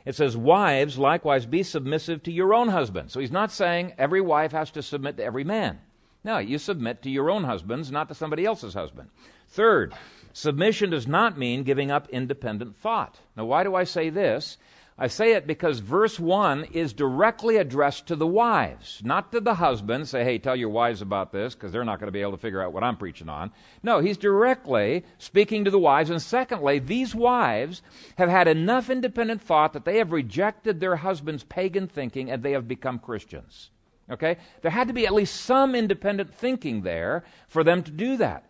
[0.05, 3.11] it says, Wives, likewise, be submissive to your own husband.
[3.11, 5.81] So he's not saying every wife has to submit to every man.
[6.25, 9.11] No, you submit to your own husbands, not to somebody else's husband.
[9.49, 9.95] Third,
[10.33, 13.21] submission does not mean giving up independent thought.
[13.37, 14.59] Now, why do I say this?
[14.99, 19.57] I say it because verse 1 is directly addressed to the wives, not to the
[19.57, 20.09] husbands.
[20.09, 22.39] Say, hey, tell your wives about this because they're not going to be able to
[22.39, 23.53] figure out what I'm preaching on.
[23.83, 26.09] No, he's directly speaking to the wives.
[26.09, 27.83] And secondly, these wives
[28.17, 32.53] have had enough independent thought that they have rejected their husband's pagan thinking and they
[32.53, 33.69] have become Christians.
[34.11, 34.39] Okay?
[34.63, 38.49] There had to be at least some independent thinking there for them to do that.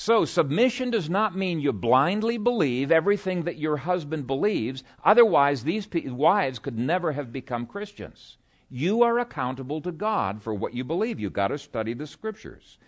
[0.00, 4.84] So, submission does not mean you blindly believe everything that your husband believes.
[5.04, 8.36] Otherwise, these wives could never have become Christians.
[8.70, 11.18] You are accountable to God for what you believe.
[11.18, 12.78] You've got to study the scriptures.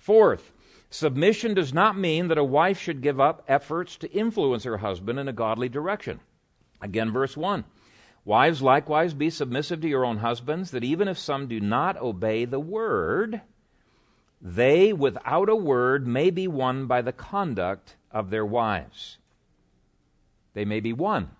[0.00, 0.50] Fourth,
[0.90, 5.20] submission does not mean that a wife should give up efforts to influence her husband
[5.20, 6.18] in a godly direction.
[6.82, 7.64] Again, verse 1.
[8.24, 12.44] Wives, likewise, be submissive to your own husbands, that even if some do not obey
[12.44, 13.40] the word,
[14.48, 19.18] they, without a word, may be won by the conduct of their wives.
[20.54, 21.30] They may be won.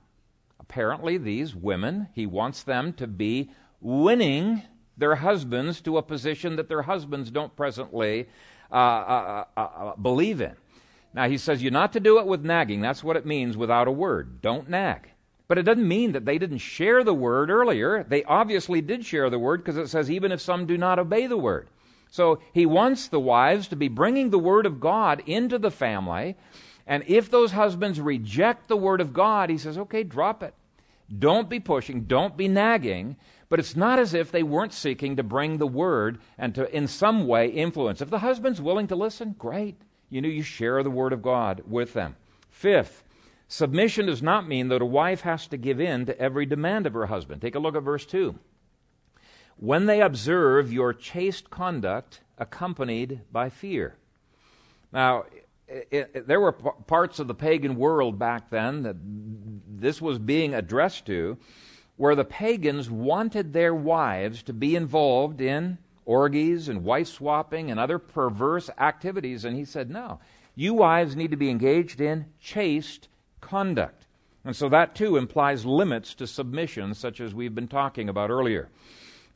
[0.58, 4.62] Apparently, these women, he wants them to be winning
[4.96, 8.26] their husbands to a position that their husbands don't presently
[8.72, 10.56] uh, uh, uh, uh, believe in.
[11.14, 12.80] Now, he says you're not to do it with nagging.
[12.80, 14.42] That's what it means without a word.
[14.42, 15.10] Don't nag.
[15.46, 18.02] But it doesn't mean that they didn't share the word earlier.
[18.02, 21.28] They obviously did share the word because it says, even if some do not obey
[21.28, 21.68] the word.
[22.10, 26.36] So he wants the wives to be bringing the Word of God into the family.
[26.86, 30.54] And if those husbands reject the Word of God, he says, okay, drop it.
[31.18, 33.16] Don't be pushing, don't be nagging.
[33.48, 36.88] But it's not as if they weren't seeking to bring the Word and to, in
[36.88, 38.00] some way, influence.
[38.00, 39.76] If the husband's willing to listen, great.
[40.10, 42.16] You know, you share the Word of God with them.
[42.50, 43.04] Fifth,
[43.46, 46.94] submission does not mean that a wife has to give in to every demand of
[46.94, 47.40] her husband.
[47.40, 48.36] Take a look at verse 2
[49.58, 53.96] when they observe your chaste conduct accompanied by fear.
[54.92, 55.24] Now,
[55.68, 60.18] it, it, there were p- parts of the pagan world back then that this was
[60.18, 61.38] being addressed to
[61.96, 67.80] where the pagans wanted their wives to be involved in orgies and wife swapping and
[67.80, 69.44] other perverse activities.
[69.44, 70.20] And he said, no,
[70.54, 73.08] you wives need to be engaged in chaste
[73.40, 74.06] conduct.
[74.44, 78.68] And so that too implies limits to submission, such as we've been talking about earlier.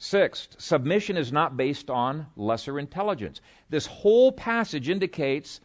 [0.03, 3.43] Sixth, submission is not based on lesser intelligence.
[3.69, 5.61] This whole passage indicates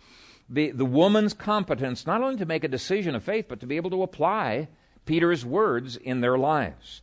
[0.49, 3.77] the, the woman's competence not only to make a decision of faith, but to be
[3.77, 4.67] able to apply
[5.05, 7.01] Peter's words in their lives.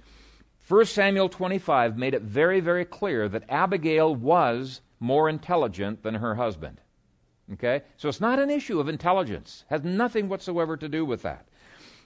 [0.68, 6.35] 1 Samuel 25 made it very, very clear that Abigail was more intelligent than her
[6.35, 6.83] husband.
[7.55, 7.81] Okay?
[7.97, 9.64] So it's not an issue of intelligence.
[9.71, 11.49] Has nothing whatsoever to do with that.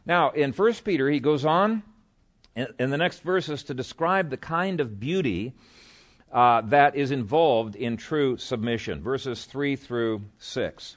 [0.07, 1.83] Now, in 1 Peter, he goes on
[2.57, 5.55] in, the next verses to describe the kind of beauty
[6.33, 9.03] uh, that is involved in true submission.
[9.03, 10.97] Verses 3 through 6.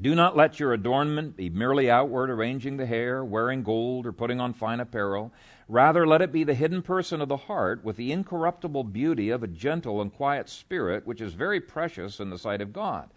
[0.00, 4.40] Do not let your adornment be merely outward, arranging the hair, wearing gold, or putting
[4.40, 5.32] on fine apparel.
[5.68, 9.42] Rather, let it be the hidden person of the heart, with the incorruptible beauty of
[9.42, 13.10] a gentle and quiet spirit, which is very precious in the sight of God.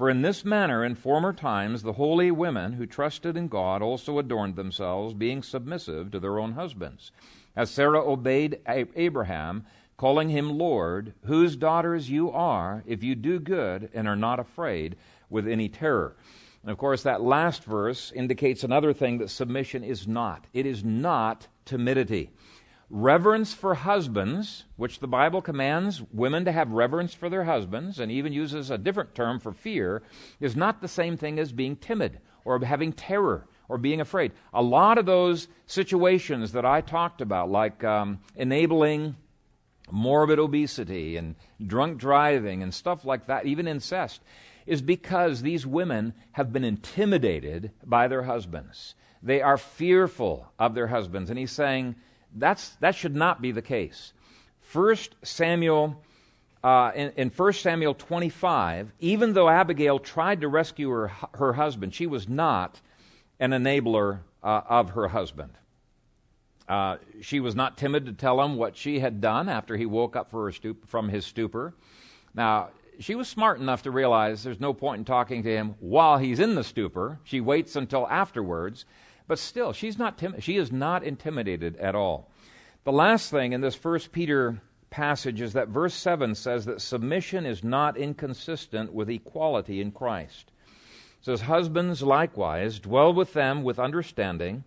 [0.00, 4.18] For in this manner, in former times, the holy women who trusted in God also
[4.18, 7.12] adorned themselves, being submissive to their own husbands.
[7.54, 9.66] As Sarah obeyed Abraham,
[9.98, 14.96] calling him Lord, whose daughters you are, if you do good and are not afraid
[15.28, 16.16] with any terror.
[16.62, 20.46] And of course, that last verse indicates another thing that submission is not.
[20.54, 22.30] It is not timidity.
[22.92, 28.10] Reverence for husbands, which the Bible commands women to have reverence for their husbands, and
[28.10, 30.02] even uses a different term for fear,
[30.40, 34.32] is not the same thing as being timid or having terror or being afraid.
[34.52, 39.14] A lot of those situations that I talked about, like um, enabling
[39.88, 44.20] morbid obesity and drunk driving and stuff like that, even incest,
[44.66, 48.96] is because these women have been intimidated by their husbands.
[49.22, 51.30] They are fearful of their husbands.
[51.30, 51.94] And he's saying,
[52.34, 54.12] that's, that should not be the case.
[54.60, 56.00] First Samuel,
[56.62, 61.94] uh, in, in 1 Samuel 25, even though Abigail tried to rescue her, her husband,
[61.94, 62.80] she was not
[63.38, 65.52] an enabler uh, of her husband.
[66.68, 70.14] Uh, she was not timid to tell him what she had done after he woke
[70.14, 71.74] up stup- from his stupor.
[72.32, 72.68] Now,
[73.00, 76.38] she was smart enough to realize there's no point in talking to him while he's
[76.38, 77.18] in the stupor.
[77.24, 78.84] She waits until afterwards.
[79.30, 82.32] But still, she's not tim- she is not intimidated at all.
[82.82, 87.46] The last thing in this first Peter passage is that verse 7 says that submission
[87.46, 90.50] is not inconsistent with equality in Christ.
[91.20, 94.64] It says, Husbands likewise dwell with them with understanding,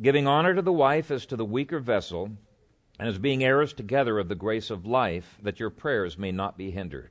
[0.00, 2.30] giving honor to the wife as to the weaker vessel,
[2.98, 6.56] and as being heirs together of the grace of life, that your prayers may not
[6.56, 7.10] be hindered.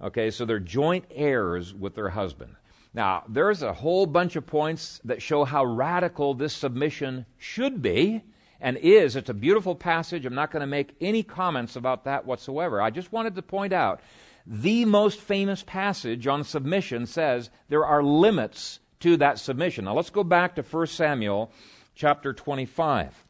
[0.00, 2.56] Okay, so they're joint heirs with their husband.
[2.94, 8.22] Now, there's a whole bunch of points that show how radical this submission should be
[8.60, 9.16] and is.
[9.16, 10.24] It's a beautiful passage.
[10.24, 12.80] I'm not going to make any comments about that whatsoever.
[12.80, 14.00] I just wanted to point out
[14.46, 19.86] the most famous passage on submission says there are limits to that submission.
[19.86, 21.50] Now, let's go back to 1 Samuel
[21.96, 23.24] chapter 25.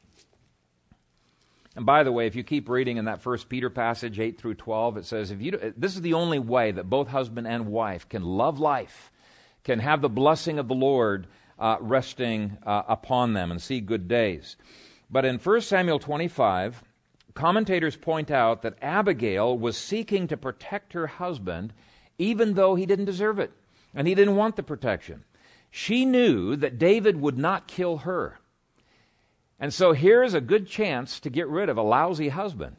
[1.76, 4.54] And by the way, if you keep reading in that first Peter passage, 8 through
[4.54, 8.08] 12, it says, if you, this is the only way that both husband and wife
[8.08, 9.10] can love life,
[9.64, 11.26] can have the blessing of the Lord
[11.58, 14.56] uh, resting uh, upon them and see good days.
[15.10, 16.82] But in 1 Samuel 25,
[17.34, 21.72] commentators point out that Abigail was seeking to protect her husband
[22.18, 23.52] even though he didn't deserve it
[23.94, 25.24] and he didn't want the protection.
[25.70, 28.38] She knew that David would not kill her.
[29.58, 32.76] And so here's a good chance to get rid of a lousy husband.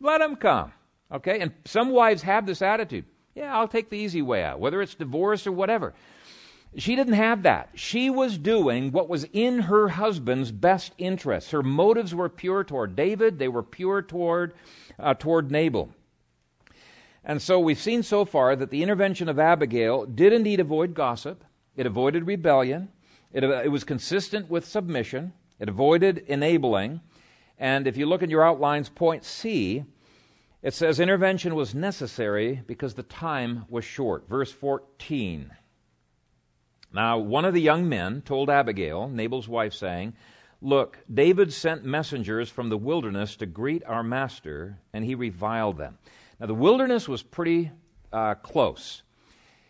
[0.00, 0.72] Let him come.
[1.12, 1.40] Okay?
[1.40, 3.04] And some wives have this attitude.
[3.34, 5.94] Yeah, I'll take the easy way out, whether it's divorce or whatever.
[6.76, 7.70] She didn't have that.
[7.74, 11.50] She was doing what was in her husband's best interests.
[11.50, 14.54] Her motives were pure toward David, they were pure toward,
[14.98, 15.90] uh, toward Nabal.
[17.24, 21.44] And so we've seen so far that the intervention of Abigail did indeed avoid gossip,
[21.76, 22.88] it avoided rebellion,
[23.32, 27.00] it, it was consistent with submission, it avoided enabling.
[27.58, 29.84] And if you look in your outlines, point C,
[30.62, 34.28] it says intervention was necessary because the time was short.
[34.28, 35.50] Verse 14.
[36.92, 40.14] Now, one of the young men told Abigail, Nabal's wife, saying,
[40.62, 45.98] Look, David sent messengers from the wilderness to greet our master, and he reviled them.
[46.38, 47.70] Now, the wilderness was pretty
[48.12, 49.02] uh, close.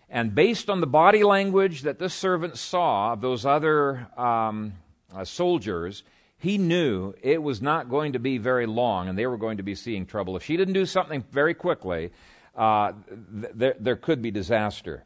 [0.09, 4.73] And based on the body language that this servant saw of those other um,
[5.15, 6.03] uh, soldiers,
[6.39, 9.63] he knew it was not going to be very long and they were going to
[9.63, 10.37] be seeing trouble.
[10.37, 12.11] If she didn't do something very quickly,
[12.57, 12.93] uh,
[13.41, 15.05] th- there, there could be disaster.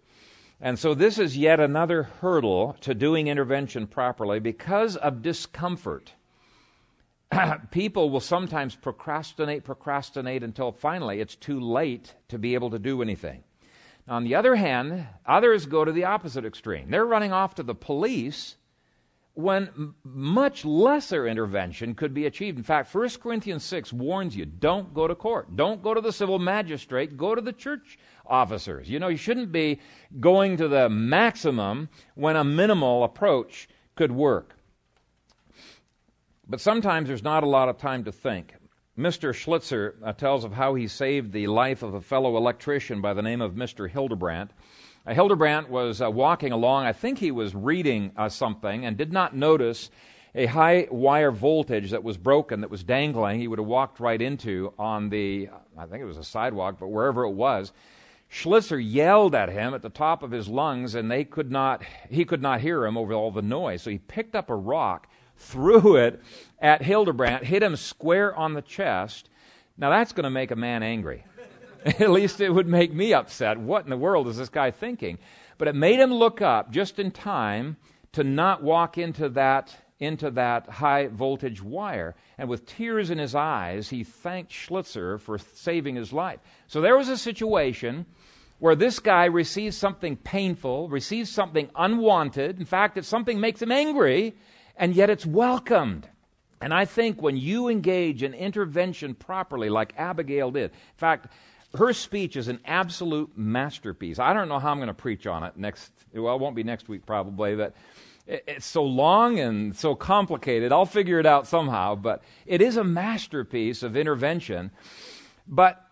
[0.61, 6.13] And so this is yet another hurdle to doing intervention properly because of discomfort.
[7.71, 13.03] People will sometimes procrastinate, procrastinate until finally it's too late to be able to do
[13.03, 13.43] anything.
[14.07, 16.91] On the other hand, others go to the opposite extreme.
[16.91, 18.57] They're running off to the police
[19.33, 22.59] when much lesser intervention could be achieved.
[22.59, 25.57] In fact, 1 Corinthians 6 warns you don't go to court.
[25.57, 27.17] Don't go to the civil magistrate.
[27.17, 28.89] Go to the church officers.
[28.89, 29.81] You know, you shouldn't be
[30.21, 34.55] going to the maximum when a minimal approach could work.
[36.49, 38.55] But sometimes there's not a lot of time to think.
[38.99, 39.33] Mr.
[39.33, 43.23] Schlitzer uh, tells of how he saved the life of a fellow electrician by the
[43.23, 43.91] name of Mr.
[43.91, 44.53] Hildebrandt.
[45.07, 46.87] Uh, Hildebrandt was uh, walking along.
[46.87, 49.91] I think he was reading uh, something and did not notice
[50.35, 53.41] a high wire voltage that was broken, that was dangling.
[53.41, 56.89] He would have walked right into on the, I think it was a sidewalk, but
[56.89, 57.73] wherever it was.
[58.35, 62.25] Schlitzer yelled at him at the top of his lungs, and they could not, he
[62.25, 63.83] could not hear him over all the noise.
[63.83, 66.21] So he picked up a rock, threw it
[66.59, 69.31] at Hildebrandt, hit him square on the chest.
[69.79, 71.25] Now that's going to make a man angry.
[71.85, 73.57] At least it would make me upset.
[73.57, 75.19] What in the world is this guy thinking?
[75.57, 77.77] But it made him look up just in time
[78.13, 82.15] to not walk into that into that high voltage wire.
[82.39, 86.41] And with tears in his eyes, he thanked Schlitzer for saving his life.
[86.67, 88.07] So there was a situation
[88.59, 92.59] where this guy receives something painful, receives something unwanted.
[92.59, 94.35] In fact, it's something makes him angry,
[94.77, 96.09] and yet it's welcomed.
[96.61, 101.33] And I think when you engage in intervention properly, like Abigail did, in fact,
[101.75, 104.19] her speech is an absolute masterpiece.
[104.19, 105.91] I don't know how I'm going to preach on it next.
[106.15, 107.75] Well, it won't be next week probably, but
[108.27, 110.73] it's so long and so complicated.
[110.73, 114.71] I'll figure it out somehow, but it is a masterpiece of intervention.
[115.47, 115.85] But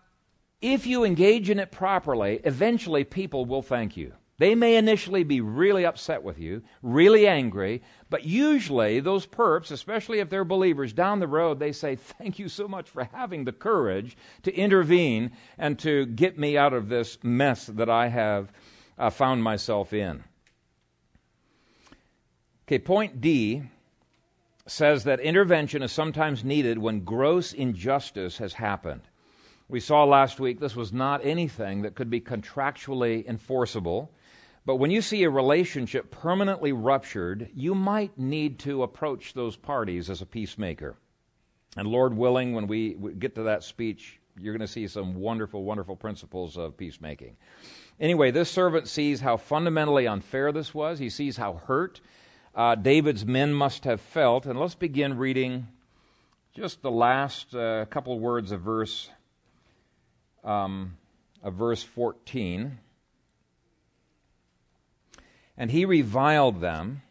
[0.61, 4.13] if you engage in it properly, eventually people will thank you.
[4.39, 10.19] They may initially be really upset with you, really angry, but usually those perps, especially
[10.19, 13.51] if they're believers, down the road they say, Thank you so much for having the
[13.51, 18.51] courage to intervene and to get me out of this mess that I have
[18.97, 20.23] uh, found myself in.
[22.65, 23.63] Okay, point D
[24.65, 29.01] says that intervention is sometimes needed when gross injustice has happened.
[29.67, 34.11] We saw last week this was not anything that could be contractually enforceable.
[34.65, 40.09] But when you see a relationship permanently ruptured, you might need to approach those parties
[40.09, 40.95] as a peacemaker.
[41.75, 45.63] And Lord willing, when we get to that speech, you're going to see some wonderful,
[45.63, 47.35] wonderful principles of peacemaking.
[47.99, 50.97] Anyway, this servant sees how fundamentally unfair this was.
[50.97, 51.99] He sees how hurt
[52.55, 54.45] uh, David's men must have felt.
[54.45, 55.67] And let's begin reading
[56.55, 59.09] just the last uh, couple words of verse,
[60.43, 60.97] um,
[61.41, 62.77] of verse 14.
[65.57, 67.01] And he reviled them.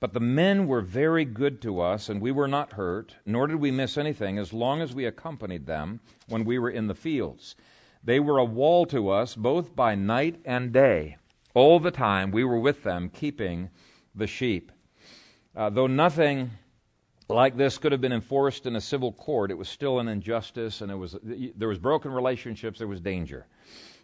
[0.00, 3.56] But the men were very good to us, and we were not hurt, nor did
[3.56, 7.56] we miss anything as long as we accompanied them when we were in the fields.
[8.02, 11.16] They were a wall to us both by night and day.
[11.54, 13.70] All the time we were with them, keeping
[14.14, 14.72] the sheep.
[15.56, 16.50] Uh, though nothing
[17.28, 20.80] like this could have been enforced in a civil court, it was still an injustice
[20.80, 23.46] and it was, there was broken relationships, there was danger.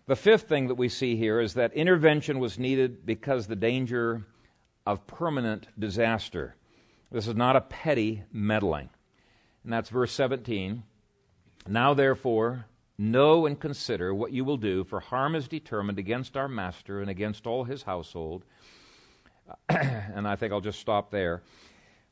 [0.06, 4.26] The fifth thing that we see here is that intervention was needed because the danger
[4.86, 6.56] of permanent disaster.
[7.10, 8.88] This is not a petty meddling.
[9.64, 10.82] And that's verse 17.
[11.68, 12.66] Now, therefore,
[12.98, 17.10] know and consider what you will do, for harm is determined against our master and
[17.10, 18.44] against all his household.
[19.68, 21.42] and I think I'll just stop there.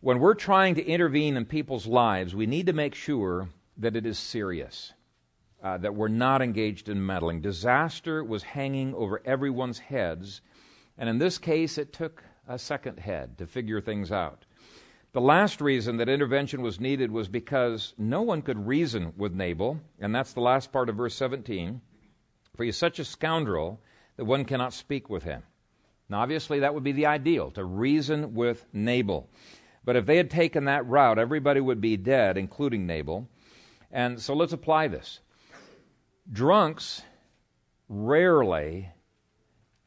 [0.00, 4.06] When we're trying to intervene in people's lives, we need to make sure that it
[4.06, 4.92] is serious,
[5.62, 7.40] uh, that we're not engaged in meddling.
[7.40, 10.40] Disaster was hanging over everyone's heads,
[10.96, 14.44] and in this case, it took a second head to figure things out.
[15.12, 19.80] The last reason that intervention was needed was because no one could reason with Nabal,
[19.98, 21.80] and that's the last part of verse 17.
[22.56, 23.80] For he is such a scoundrel
[24.16, 25.42] that one cannot speak with him.
[26.08, 29.28] Now, obviously, that would be the ideal, to reason with Nabal.
[29.84, 33.28] But if they had taken that route, everybody would be dead, including Nabal.
[33.90, 35.20] And so let's apply this.
[36.30, 37.02] Drunks
[37.88, 38.90] rarely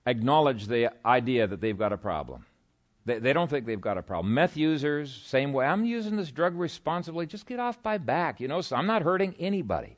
[0.05, 2.45] acknowledge the idea that they've got a problem.
[3.05, 4.33] They, they don't think they've got a problem.
[4.33, 5.65] Meth users, same way.
[5.65, 7.25] I'm using this drug responsibly.
[7.25, 8.39] Just get off my back.
[8.39, 9.97] You know, so I'm not hurting anybody.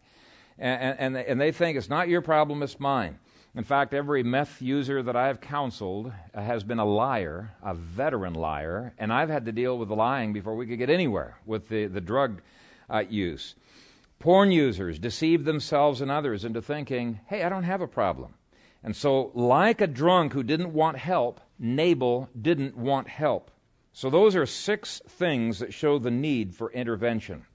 [0.58, 3.20] And, and, and they think it's not your problem, it's mine.
[3.56, 8.94] In fact, every meth user that I've counseled has been a liar, a veteran liar,
[8.98, 11.86] and I've had to deal with the lying before we could get anywhere with the,
[11.86, 12.42] the drug
[12.90, 13.54] uh, use.
[14.18, 18.34] Porn users deceive themselves and others into thinking, hey, I don't have a problem.
[18.84, 23.52] And so, like a drunk who didn't want help, Nabal didn't want help.
[23.94, 27.46] So, those are six things that show the need for intervention.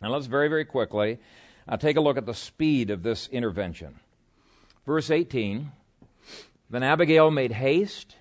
[0.00, 1.18] Now, let's very, very quickly
[1.68, 3.98] uh, take a look at the speed of this intervention.
[4.86, 5.72] Verse 18
[6.68, 8.16] Then Abigail made haste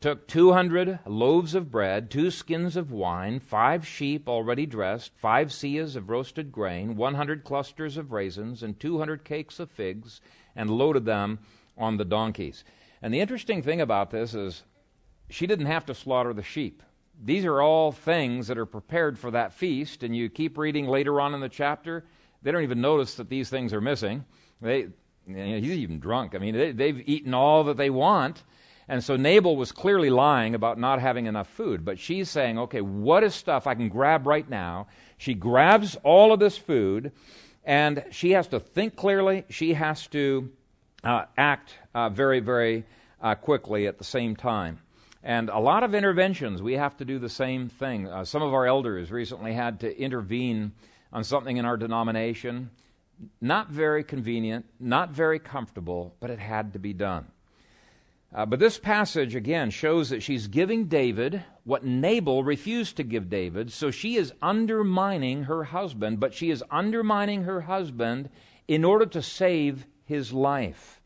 [0.00, 5.96] took 200 loaves of bread, two skins of wine, five sheep already dressed, five seahs
[5.96, 10.20] of roasted grain, 100 clusters of raisins, and 200 cakes of figs,
[10.54, 11.38] and loaded them
[11.76, 12.62] on the donkeys.
[13.02, 14.62] And the interesting thing about this is
[15.28, 16.82] she didn't have to slaughter the sheep.
[17.22, 21.20] These are all things that are prepared for that feast, and you keep reading later
[21.20, 22.04] on in the chapter,
[22.42, 24.24] they don't even notice that these things are missing.
[24.62, 24.88] They,
[25.26, 26.34] he's even drunk.
[26.34, 28.42] I mean, they, they've eaten all that they want.
[28.88, 31.84] And so Nabal was clearly lying about not having enough food.
[31.84, 34.88] But she's saying, okay, what is stuff I can grab right now?
[35.16, 37.12] She grabs all of this food,
[37.64, 39.44] and she has to think clearly.
[39.48, 40.50] She has to
[41.04, 42.84] uh, act uh, very, very
[43.20, 44.80] uh, quickly at the same time.
[45.22, 48.08] And a lot of interventions, we have to do the same thing.
[48.08, 50.72] Uh, some of our elders recently had to intervene
[51.12, 52.70] on something in our denomination.
[53.40, 57.26] Not very convenient, not very comfortable, but it had to be done.
[58.32, 63.28] Uh, but this passage, again, shows that she's giving David what Nabal refused to give
[63.28, 63.72] David.
[63.72, 68.30] So she is undermining her husband, but she is undermining her husband
[68.68, 71.00] in order to save his life.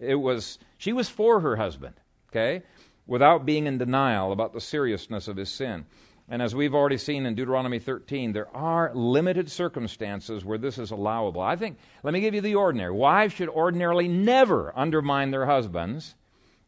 [0.00, 1.94] It was, she was for her husband,
[2.30, 2.64] okay,
[3.06, 5.86] without being in denial about the seriousness of his sin.
[6.28, 10.90] And as we've already seen in Deuteronomy 13, there are limited circumstances where this is
[10.90, 11.42] allowable.
[11.42, 12.92] I think, let me give you the ordinary.
[12.92, 16.14] Wives should ordinarily never undermine their husbands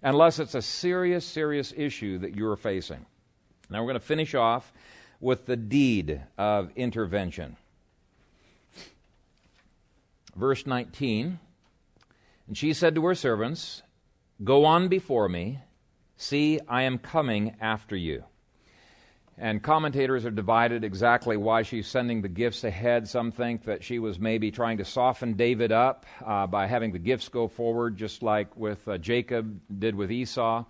[0.03, 3.07] unless it's a serious, serious issue that you're facing.
[3.71, 4.73] Now we're going to finish off
[5.21, 7.57] with the deed of intervention.
[10.37, 11.39] Verse 19
[12.47, 13.83] and she said to her servants,
[14.43, 15.61] Go on before me.
[16.17, 18.25] See, I am coming after you.
[19.39, 23.07] And commentators are divided exactly why she's sending the gifts ahead.
[23.07, 26.99] Some think that she was maybe trying to soften David up uh, by having the
[26.99, 30.65] gifts go forward, just like with uh, Jacob did with Esau.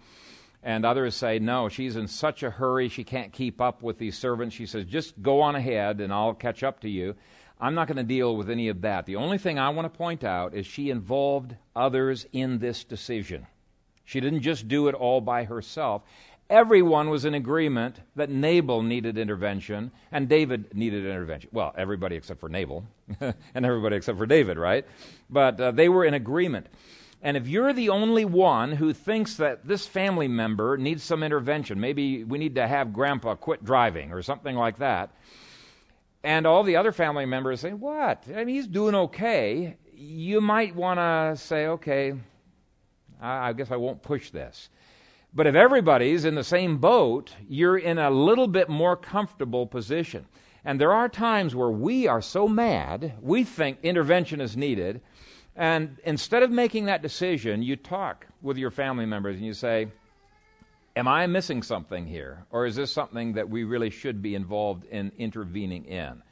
[0.65, 4.19] And others say, no, she's in such a hurry, she can't keep up with these
[4.19, 4.57] servants.
[4.57, 7.15] She says, just go on ahead and I'll catch up to you.
[7.61, 9.07] I'm not going to deal with any of that.
[9.07, 13.47] The only thing I want to point out is she involved others in this decision.
[14.05, 16.03] She didn't just do it all by herself.
[16.49, 21.51] Everyone was in agreement that Nabal needed intervention and David needed intervention.
[21.53, 22.85] Well, everybody except for Nabal
[23.21, 24.87] and everybody except for David, right?
[25.29, 26.69] But uh, they were in agreement.
[27.21, 31.81] And if you're the only one who thinks that this family member needs some intervention,
[31.81, 35.11] maybe we need to have grandpa quit driving or something like that,
[36.23, 38.25] and all the other family members say, What?
[38.29, 39.77] I mean, he's doing okay.
[39.95, 42.15] You might want to say, Okay,
[43.21, 44.69] I, I guess I won't push this.
[45.37, 50.25] But if everybody's in the same boat, you're in a little bit more comfortable position.
[50.65, 55.03] And there are times where we are so mad, we think intervention is needed.
[55.55, 59.89] And instead of making that decision, you talk with your family members and you say,
[60.97, 62.47] Am I missing something here?
[62.51, 66.23] Or is this something that we really should be involved in intervening in?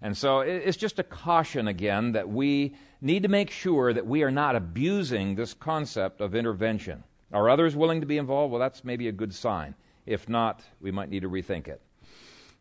[0.00, 4.22] And so it's just a caution again that we need to make sure that we
[4.22, 7.02] are not abusing this concept of intervention.
[7.32, 8.52] Are others willing to be involved?
[8.52, 9.74] Well, that's maybe a good sign.
[10.06, 11.80] If not, we might need to rethink it.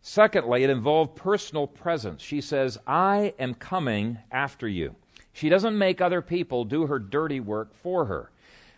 [0.01, 2.21] Secondly, it involved personal presence.
[2.21, 4.95] She says, I am coming after you.
[5.33, 8.31] She doesn't make other people do her dirty work for her.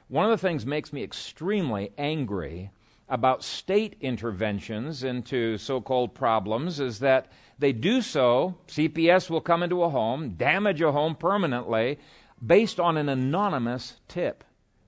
[0.10, 2.72] One of the things makes me extremely angry
[3.10, 9.64] about state interventions into so called problems is that they do so, CPS will come
[9.64, 12.00] into a home, damage a home permanently,
[12.46, 14.44] based on an anonymous tip.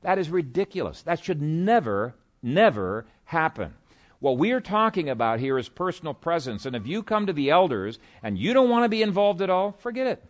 [0.06, 1.02] That is ridiculous.
[1.02, 3.74] That should never, never happen.
[4.20, 6.68] What we are talking about here is personal presence.
[6.68, 9.50] And if you come to the elders and you don't want to be involved at
[9.50, 10.24] all, forget it.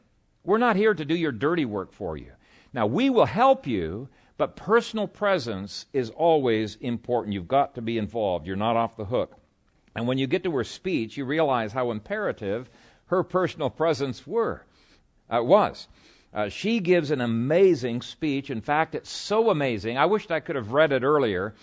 [0.45, 2.31] We're not here to do your dirty work for you.
[2.71, 4.07] Now, we will help you,
[4.37, 7.33] but personal presence is always important.
[7.33, 8.47] You've got to be involved.
[8.47, 9.35] You're not off the hook.
[9.93, 12.69] And when you get to her speech, you realize how imperative
[13.07, 14.65] her personal presence were,
[15.29, 15.89] uh, was.
[16.35, 18.49] Uh, she gives an amazing speech.
[18.49, 19.97] In fact, it's so amazing.
[19.97, 21.55] I wished I could have read it earlier,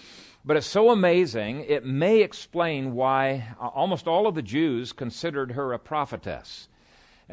[0.47, 5.53] but it's so amazing, it may explain why uh, almost all of the Jews considered
[5.53, 6.69] her a prophetess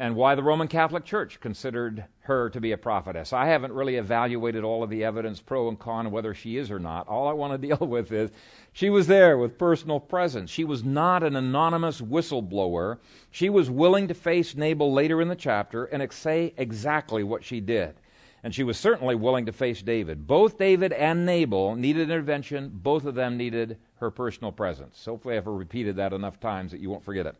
[0.00, 3.34] and why the Roman Catholic Church considered her to be a prophetess.
[3.34, 6.78] I haven't really evaluated all of the evidence, pro and con, whether she is or
[6.78, 7.06] not.
[7.06, 8.30] All I want to deal with is
[8.72, 10.50] she was there with personal presence.
[10.50, 12.96] She was not an anonymous whistleblower.
[13.30, 17.60] She was willing to face Nabal later in the chapter and say exactly what she
[17.60, 17.94] did.
[18.42, 20.26] And she was certainly willing to face David.
[20.26, 22.70] Both David and Nabal needed intervention.
[22.72, 25.04] Both of them needed her personal presence.
[25.04, 27.34] Hopefully, I've repeated that enough times that you won't forget it.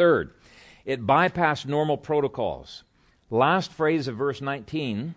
[0.00, 0.32] Third,
[0.84, 2.84] it bypassed normal protocols.
[3.30, 5.14] Last phrase of verse 19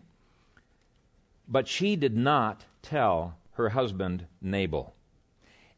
[1.48, 4.94] but she did not tell her husband Nabal.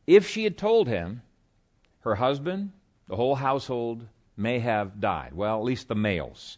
[0.08, 1.22] If she had told him,
[2.02, 2.72] her husband,
[3.08, 4.08] the whole household
[4.38, 5.34] may have died.
[5.34, 6.58] Well, at least the males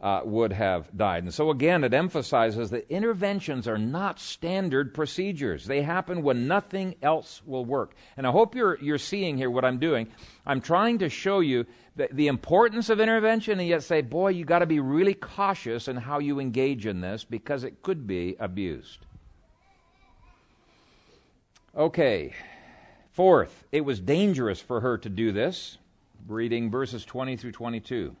[0.00, 1.24] uh, would have died.
[1.24, 5.66] And so, again, it emphasizes that interventions are not standard procedures.
[5.66, 7.94] They happen when nothing else will work.
[8.16, 10.06] And I hope you're, you're seeing here what I'm doing.
[10.46, 14.44] I'm trying to show you the, the importance of intervention and yet say, boy, you
[14.44, 18.36] got to be really cautious in how you engage in this because it could be
[18.38, 19.04] abused.
[21.76, 22.34] Okay.
[23.12, 25.76] Fourth, it was dangerous for her to do this.
[26.28, 28.14] Reading verses 20 through 22.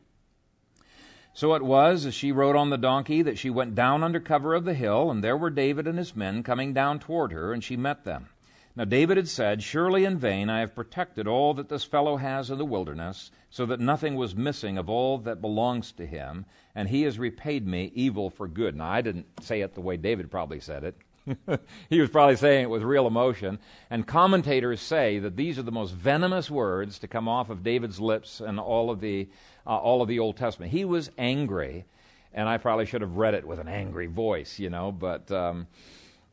[1.38, 4.54] So it was, as she rode on the donkey, that she went down under cover
[4.54, 7.62] of the hill, and there were David and his men coming down toward her, and
[7.62, 8.26] she met them.
[8.74, 12.50] Now David had said, Surely in vain I have protected all that this fellow has
[12.50, 16.88] in the wilderness, so that nothing was missing of all that belongs to him, and
[16.88, 18.74] he has repaid me evil for good.
[18.74, 20.96] Now I didn't say it the way David probably said it.
[21.90, 23.58] he was probably saying it with real emotion.
[23.90, 28.00] And commentators say that these are the most venomous words to come off of David's
[28.00, 29.28] lips in all of the,
[29.68, 30.72] uh, all of the Old Testament.
[30.72, 31.84] He was angry,
[32.32, 35.66] and I probably should have read it with an angry voice, you know, but um,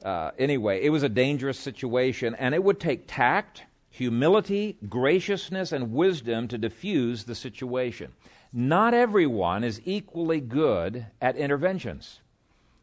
[0.04, 5.94] uh, anyway, it was a dangerous situation, and it would take tact, humility, graciousness, and
[5.94, 8.14] wisdom to diffuse the situation.
[8.54, 12.22] Not everyone is equally good at interventions.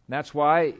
[0.08, 0.74] That's why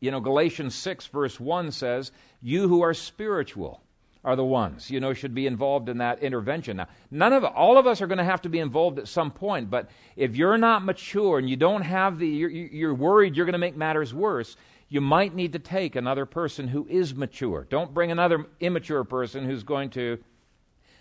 [0.00, 3.82] you know, Galatians 6, verse 1 says, You who are spiritual
[4.28, 6.76] are the ones, you know, should be involved in that intervention.
[6.76, 9.30] Now, none of, all of us are going to have to be involved at some
[9.30, 13.46] point, but if you're not mature and you don't have the, you're, you're worried you're
[13.46, 14.54] going to make matters worse,
[14.90, 17.66] you might need to take another person who is mature.
[17.70, 20.18] Don't bring another immature person who's going to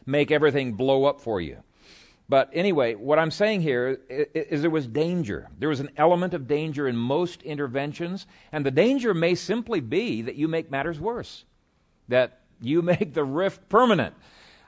[0.06, 1.58] make everything blow up for you.
[2.30, 5.50] But anyway, what I'm saying here is there was danger.
[5.60, 10.22] There was an element of danger in most interventions, and the danger may simply be
[10.22, 11.44] that you make matters worse,
[12.08, 14.16] that you make the rift permanent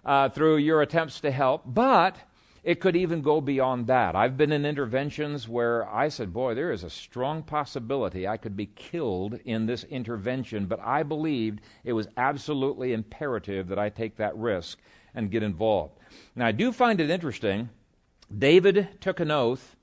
[0.05, 2.15] uh, through your attempts to help, but
[2.63, 4.15] it could even go beyond that.
[4.15, 8.57] I've been in interventions where I said, Boy, there is a strong possibility I could
[8.57, 14.17] be killed in this intervention, but I believed it was absolutely imperative that I take
[14.17, 14.79] that risk
[15.15, 15.97] and get involved.
[16.35, 17.69] Now, I do find it interesting.
[18.35, 19.75] David took an oath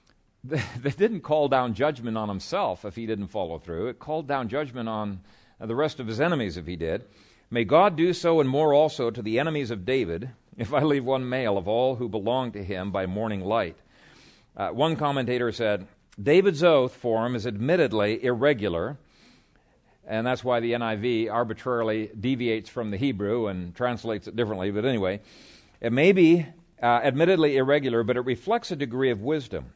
[0.44, 3.88] that didn't call down judgment on himself if he didn't follow through.
[3.88, 5.20] It called down judgment on
[5.60, 7.04] the rest of his enemies if he did.
[7.50, 11.04] May God do so and more also to the enemies of David, if I leave
[11.04, 13.76] one male of all who belong to him by morning light.
[14.56, 15.86] Uh, one commentator said,
[16.20, 18.98] David's oath form is admittedly irregular,
[20.06, 24.70] and that's why the NIV arbitrarily deviates from the Hebrew and translates it differently.
[24.70, 25.20] But anyway,
[25.80, 26.46] it may be
[26.82, 29.72] uh, admittedly irregular, but it reflects a degree of wisdom.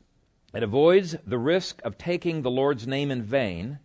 [0.52, 3.78] It avoids the risk of taking the Lord's name in vain,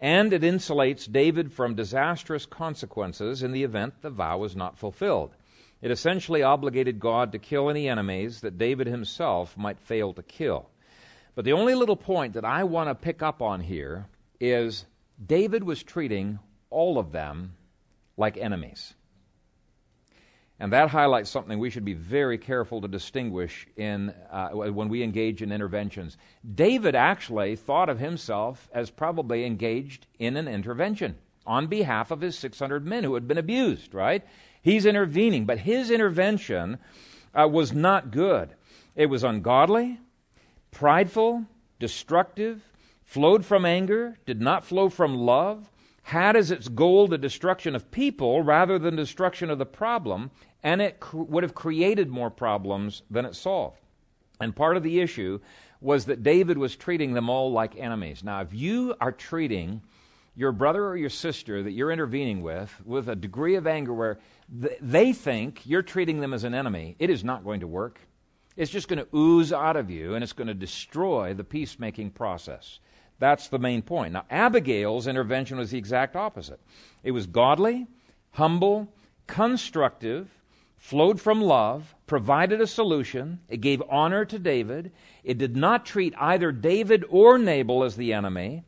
[0.00, 5.34] and it insulates David from disastrous consequences in the event the vow is not fulfilled.
[5.80, 10.70] It essentially obligated God to kill any enemies that David himself might fail to kill.
[11.34, 14.06] But the only little point that I want to pick up on here
[14.40, 14.86] is
[15.24, 16.38] David was treating
[16.70, 17.54] all of them
[18.16, 18.94] like enemies.
[20.60, 25.04] And that highlights something we should be very careful to distinguish in, uh, when we
[25.04, 26.16] engage in interventions.
[26.54, 32.36] David actually thought of himself as probably engaged in an intervention on behalf of his
[32.38, 34.24] 600 men who had been abused, right?
[34.60, 36.78] He's intervening, but his intervention
[37.34, 38.54] uh, was not good.
[38.96, 40.00] It was ungodly,
[40.72, 41.46] prideful,
[41.78, 42.62] destructive,
[43.04, 45.70] flowed from anger, did not flow from love,
[46.08, 50.30] had as its goal the destruction of people rather than destruction of the problem,
[50.62, 53.78] and it cr- would have created more problems than it solved.
[54.40, 55.38] And part of the issue
[55.82, 58.24] was that David was treating them all like enemies.
[58.24, 59.82] Now, if you are treating
[60.34, 64.18] your brother or your sister that you're intervening with with a degree of anger where
[64.62, 68.00] th- they think you're treating them as an enemy, it is not going to work.
[68.56, 72.12] It's just going to ooze out of you and it's going to destroy the peacemaking
[72.12, 72.78] process.
[73.18, 74.12] That's the main point.
[74.12, 76.60] Now, Abigail's intervention was the exact opposite.
[77.02, 77.86] It was godly,
[78.32, 78.88] humble,
[79.26, 80.28] constructive,
[80.76, 84.92] flowed from love, provided a solution, it gave honor to David,
[85.24, 88.62] it did not treat either David or Nabal as the enemy,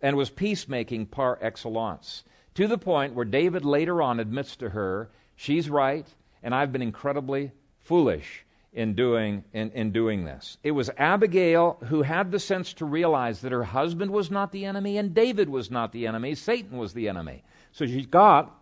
[0.00, 2.24] and was peacemaking par excellence.
[2.54, 6.06] To the point where David later on admits to her, She's right,
[6.42, 8.44] and I've been incredibly foolish
[8.74, 10.58] in doing, in, in doing this.
[10.62, 14.64] It was Abigail who had the sense to realize that her husband was not the
[14.64, 17.44] enemy and David was not the enemy, Satan was the enemy.
[17.72, 18.52] So she got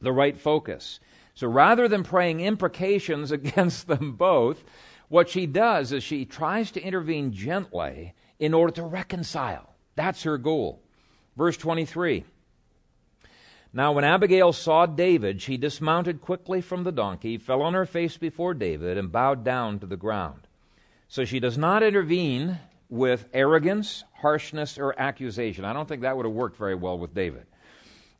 [0.00, 1.00] the right focus.
[1.34, 4.62] So rather than praying imprecations against them both,
[5.08, 9.74] what she does is she tries to intervene gently in order to reconcile.
[9.96, 10.82] That's her goal.
[11.36, 12.24] Verse 23.
[13.72, 18.16] Now, when Abigail saw David, she dismounted quickly from the donkey, fell on her face
[18.16, 20.46] before David, and bowed down to the ground.
[21.08, 22.58] So she does not intervene
[22.88, 25.64] with arrogance, harshness, or accusation.
[25.64, 27.46] I don't think that would have worked very well with David.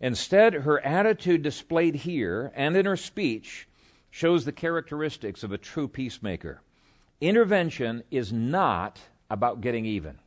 [0.01, 3.67] Instead, her attitude displayed here and in her speech
[4.11, 6.61] shows the characteristics of a true peacemaker.
[7.21, 10.19] Intervention is not about getting even.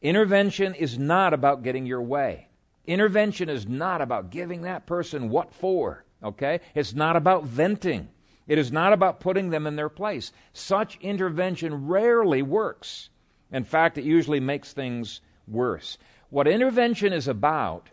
[0.00, 2.48] Intervention is not about getting your way.
[2.86, 6.60] Intervention is not about giving that person what for, okay?
[6.74, 8.08] It's not about venting.
[8.48, 10.32] It is not about putting them in their place.
[10.52, 13.08] Such intervention rarely works.
[13.52, 15.96] In fact, it usually makes things worse.
[16.30, 17.88] What intervention is about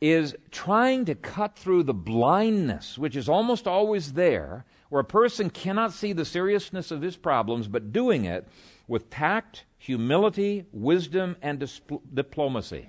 [0.00, 5.48] is trying to cut through the blindness, which is almost always there, where a person
[5.48, 8.46] cannot see the seriousness of his problems, but doing it
[8.86, 11.68] with tact, humility, wisdom, and
[12.12, 12.88] diplomacy.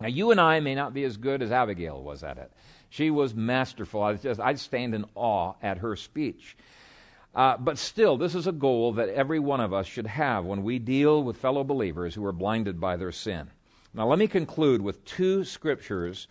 [0.00, 2.52] Now, you and I may not be as good as Abigail was at it.
[2.90, 4.02] She was masterful.
[4.02, 6.56] I just I stand in awe at her speech.
[7.34, 10.62] Uh, but still, this is a goal that every one of us should have when
[10.62, 13.50] we deal with fellow believers who are blinded by their sin.
[13.92, 16.28] Now, let me conclude with two scriptures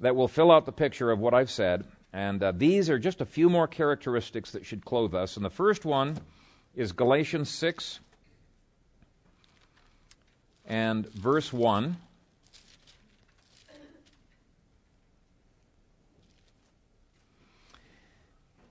[0.00, 1.84] that will fill out the picture of what I've said.
[2.12, 5.36] And uh, these are just a few more characteristics that should clothe us.
[5.36, 6.18] And the first one
[6.74, 8.00] is Galatians 6
[10.66, 11.96] and verse 1.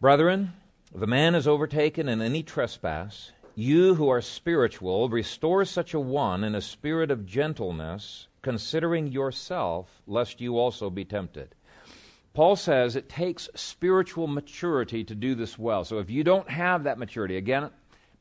[0.04, 0.52] Brethren,
[0.94, 6.00] if a man is overtaken in any trespass, you who are spiritual, restore such a
[6.02, 11.56] one in a spirit of gentleness, considering yourself, lest you also be tempted.
[12.34, 15.86] Paul says it takes spiritual maturity to do this well.
[15.86, 17.70] So if you don't have that maturity, again,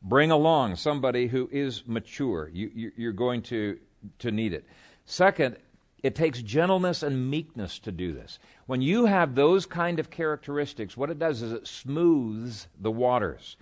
[0.01, 2.49] bring along somebody who is mature.
[2.55, 3.77] You, are going to,
[4.21, 4.65] to need it.
[5.05, 5.57] Second,
[6.03, 8.39] it takes gentleness and meekness to do this.
[8.67, 13.57] When you have those kind of characteristics, what it does is it smooths the waters.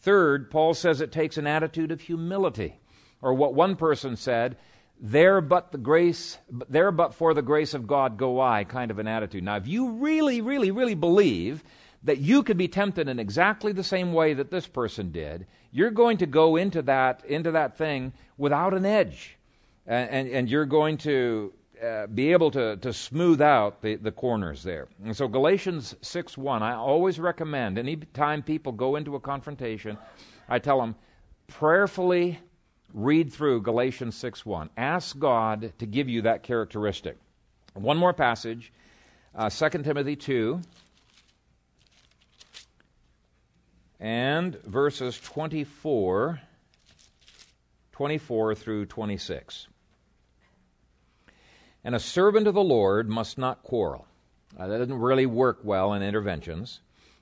[0.00, 2.80] Third, Paul says it takes an attitude of humility,
[3.20, 4.56] or what one person said,
[5.04, 6.38] there but the grace
[6.68, 9.42] there but for the grace of God go I kind of an attitude.
[9.42, 11.64] Now if you really really really believe
[12.04, 15.90] that you could be tempted in exactly the same way that this person did, you're
[15.90, 19.36] going to go into that into that thing without an edge.
[19.88, 21.52] And, and, and you're going to
[21.82, 24.88] uh, be able to, to smooth out the, the corners there.
[25.04, 29.98] And so Galatians 6 1, I always recommend any time people go into a confrontation,
[30.48, 30.94] I tell them,
[31.48, 32.38] prayerfully
[32.94, 34.70] read through Galatians 6 1.
[34.76, 37.16] Ask God to give you that characteristic.
[37.74, 38.72] One more passage,
[39.34, 40.60] uh, 2 Timothy 2.
[43.98, 46.40] And verses 24,
[47.92, 49.68] 24 through 26.
[51.84, 54.06] And a servant of the Lord must not quarrel.
[54.56, 56.80] Uh, that doesn't really work well in interventions.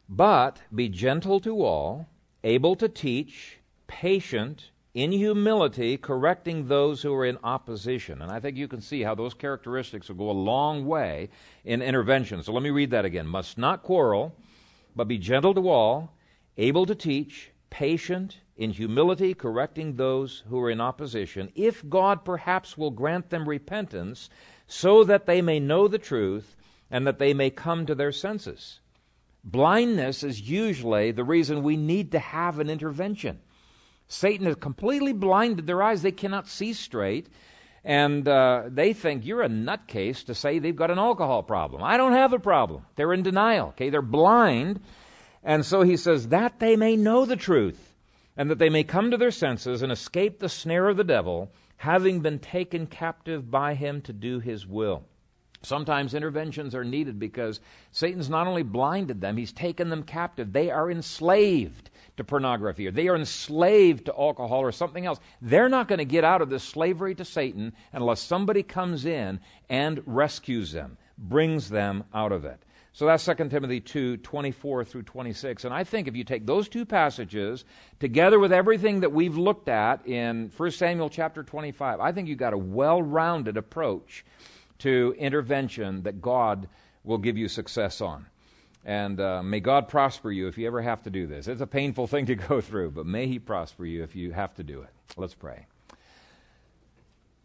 [0.08, 2.08] But be gentle to all,
[2.44, 8.20] able to teach, patient, in humility, correcting those who are in opposition.
[8.20, 11.30] And I think you can see how those characteristics will go a long way
[11.64, 12.42] in intervention.
[12.42, 13.26] So let me read that again.
[13.26, 14.34] Must not quarrel,
[14.96, 16.12] but be gentle to all,
[16.58, 22.76] able to teach, patient, in humility, correcting those who are in opposition, if God perhaps
[22.76, 24.28] will grant them repentance,
[24.70, 26.54] so that they may know the truth
[26.92, 28.78] and that they may come to their senses.
[29.42, 33.40] Blindness is usually the reason we need to have an intervention.
[34.06, 36.02] Satan has completely blinded their eyes.
[36.02, 37.28] They cannot see straight.
[37.84, 41.82] And uh, they think you're a nutcase to say they've got an alcohol problem.
[41.82, 42.86] I don't have a problem.
[42.94, 43.68] They're in denial.
[43.68, 44.80] Okay, they're blind.
[45.42, 47.94] And so he says, that they may know the truth,
[48.36, 51.50] and that they may come to their senses and escape the snare of the devil,
[51.80, 55.02] having been taken captive by him to do his will.
[55.62, 57.58] Sometimes interventions are needed because
[57.90, 60.52] Satan's not only blinded them, he's taken them captive.
[60.52, 65.20] They are enslaved to pornography or they are enslaved to alcohol or something else.
[65.40, 69.40] They're not going to get out of this slavery to Satan unless somebody comes in
[69.70, 72.62] and rescues them, brings them out of it.
[72.92, 75.64] So that's 2 Timothy 2 24 through 26.
[75.64, 77.64] And I think if you take those two passages
[78.00, 82.38] together with everything that we've looked at in 1 Samuel chapter 25, I think you've
[82.38, 84.24] got a well rounded approach
[84.80, 86.68] to intervention that God
[87.04, 88.26] will give you success on.
[88.84, 91.48] And uh, may God prosper you if you ever have to do this.
[91.48, 94.54] It's a painful thing to go through, but may He prosper you if you have
[94.54, 94.90] to do it.
[95.16, 95.66] Let's pray.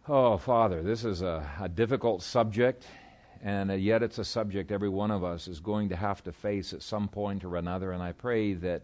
[0.07, 2.85] Oh, Father, this is a, a difficult subject,
[3.45, 6.31] and uh, yet it's a subject every one of us is going to have to
[6.31, 7.91] face at some point or another.
[7.91, 8.81] And I pray that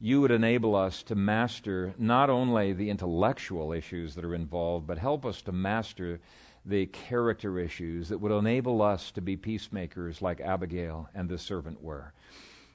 [0.00, 4.98] you would enable us to master not only the intellectual issues that are involved, but
[4.98, 6.18] help us to master
[6.66, 11.80] the character issues that would enable us to be peacemakers like Abigail and the servant
[11.80, 12.12] were.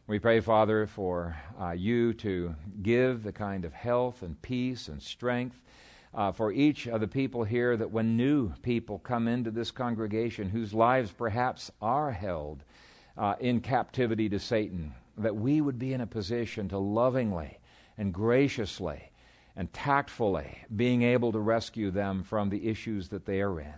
[0.07, 5.03] We pray, Father, for uh, you to give the kind of health and peace and
[5.03, 5.59] strength
[6.15, 10.49] uh, for each of the people here that when new people come into this congregation
[10.49, 12.63] whose lives perhaps are held
[13.17, 17.59] uh, in captivity to Satan, that we would be in a position to lovingly
[17.97, 19.11] and graciously
[19.57, 23.73] and tactfully being able to rescue them from the issues that they are in.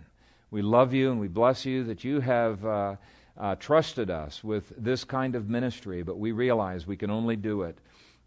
[0.50, 2.96] We love you and we bless you that you have uh,
[3.36, 7.62] uh, trusted us with this kind of ministry, but we realize we can only do
[7.62, 7.78] it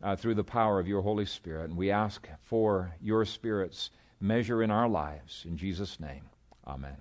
[0.04, 1.70] uh, through the power of your Holy Spirit.
[1.70, 3.90] And we ask for your Spirit's
[4.22, 5.44] measure in our lives.
[5.48, 6.30] In Jesus' name,
[6.68, 6.98] amen.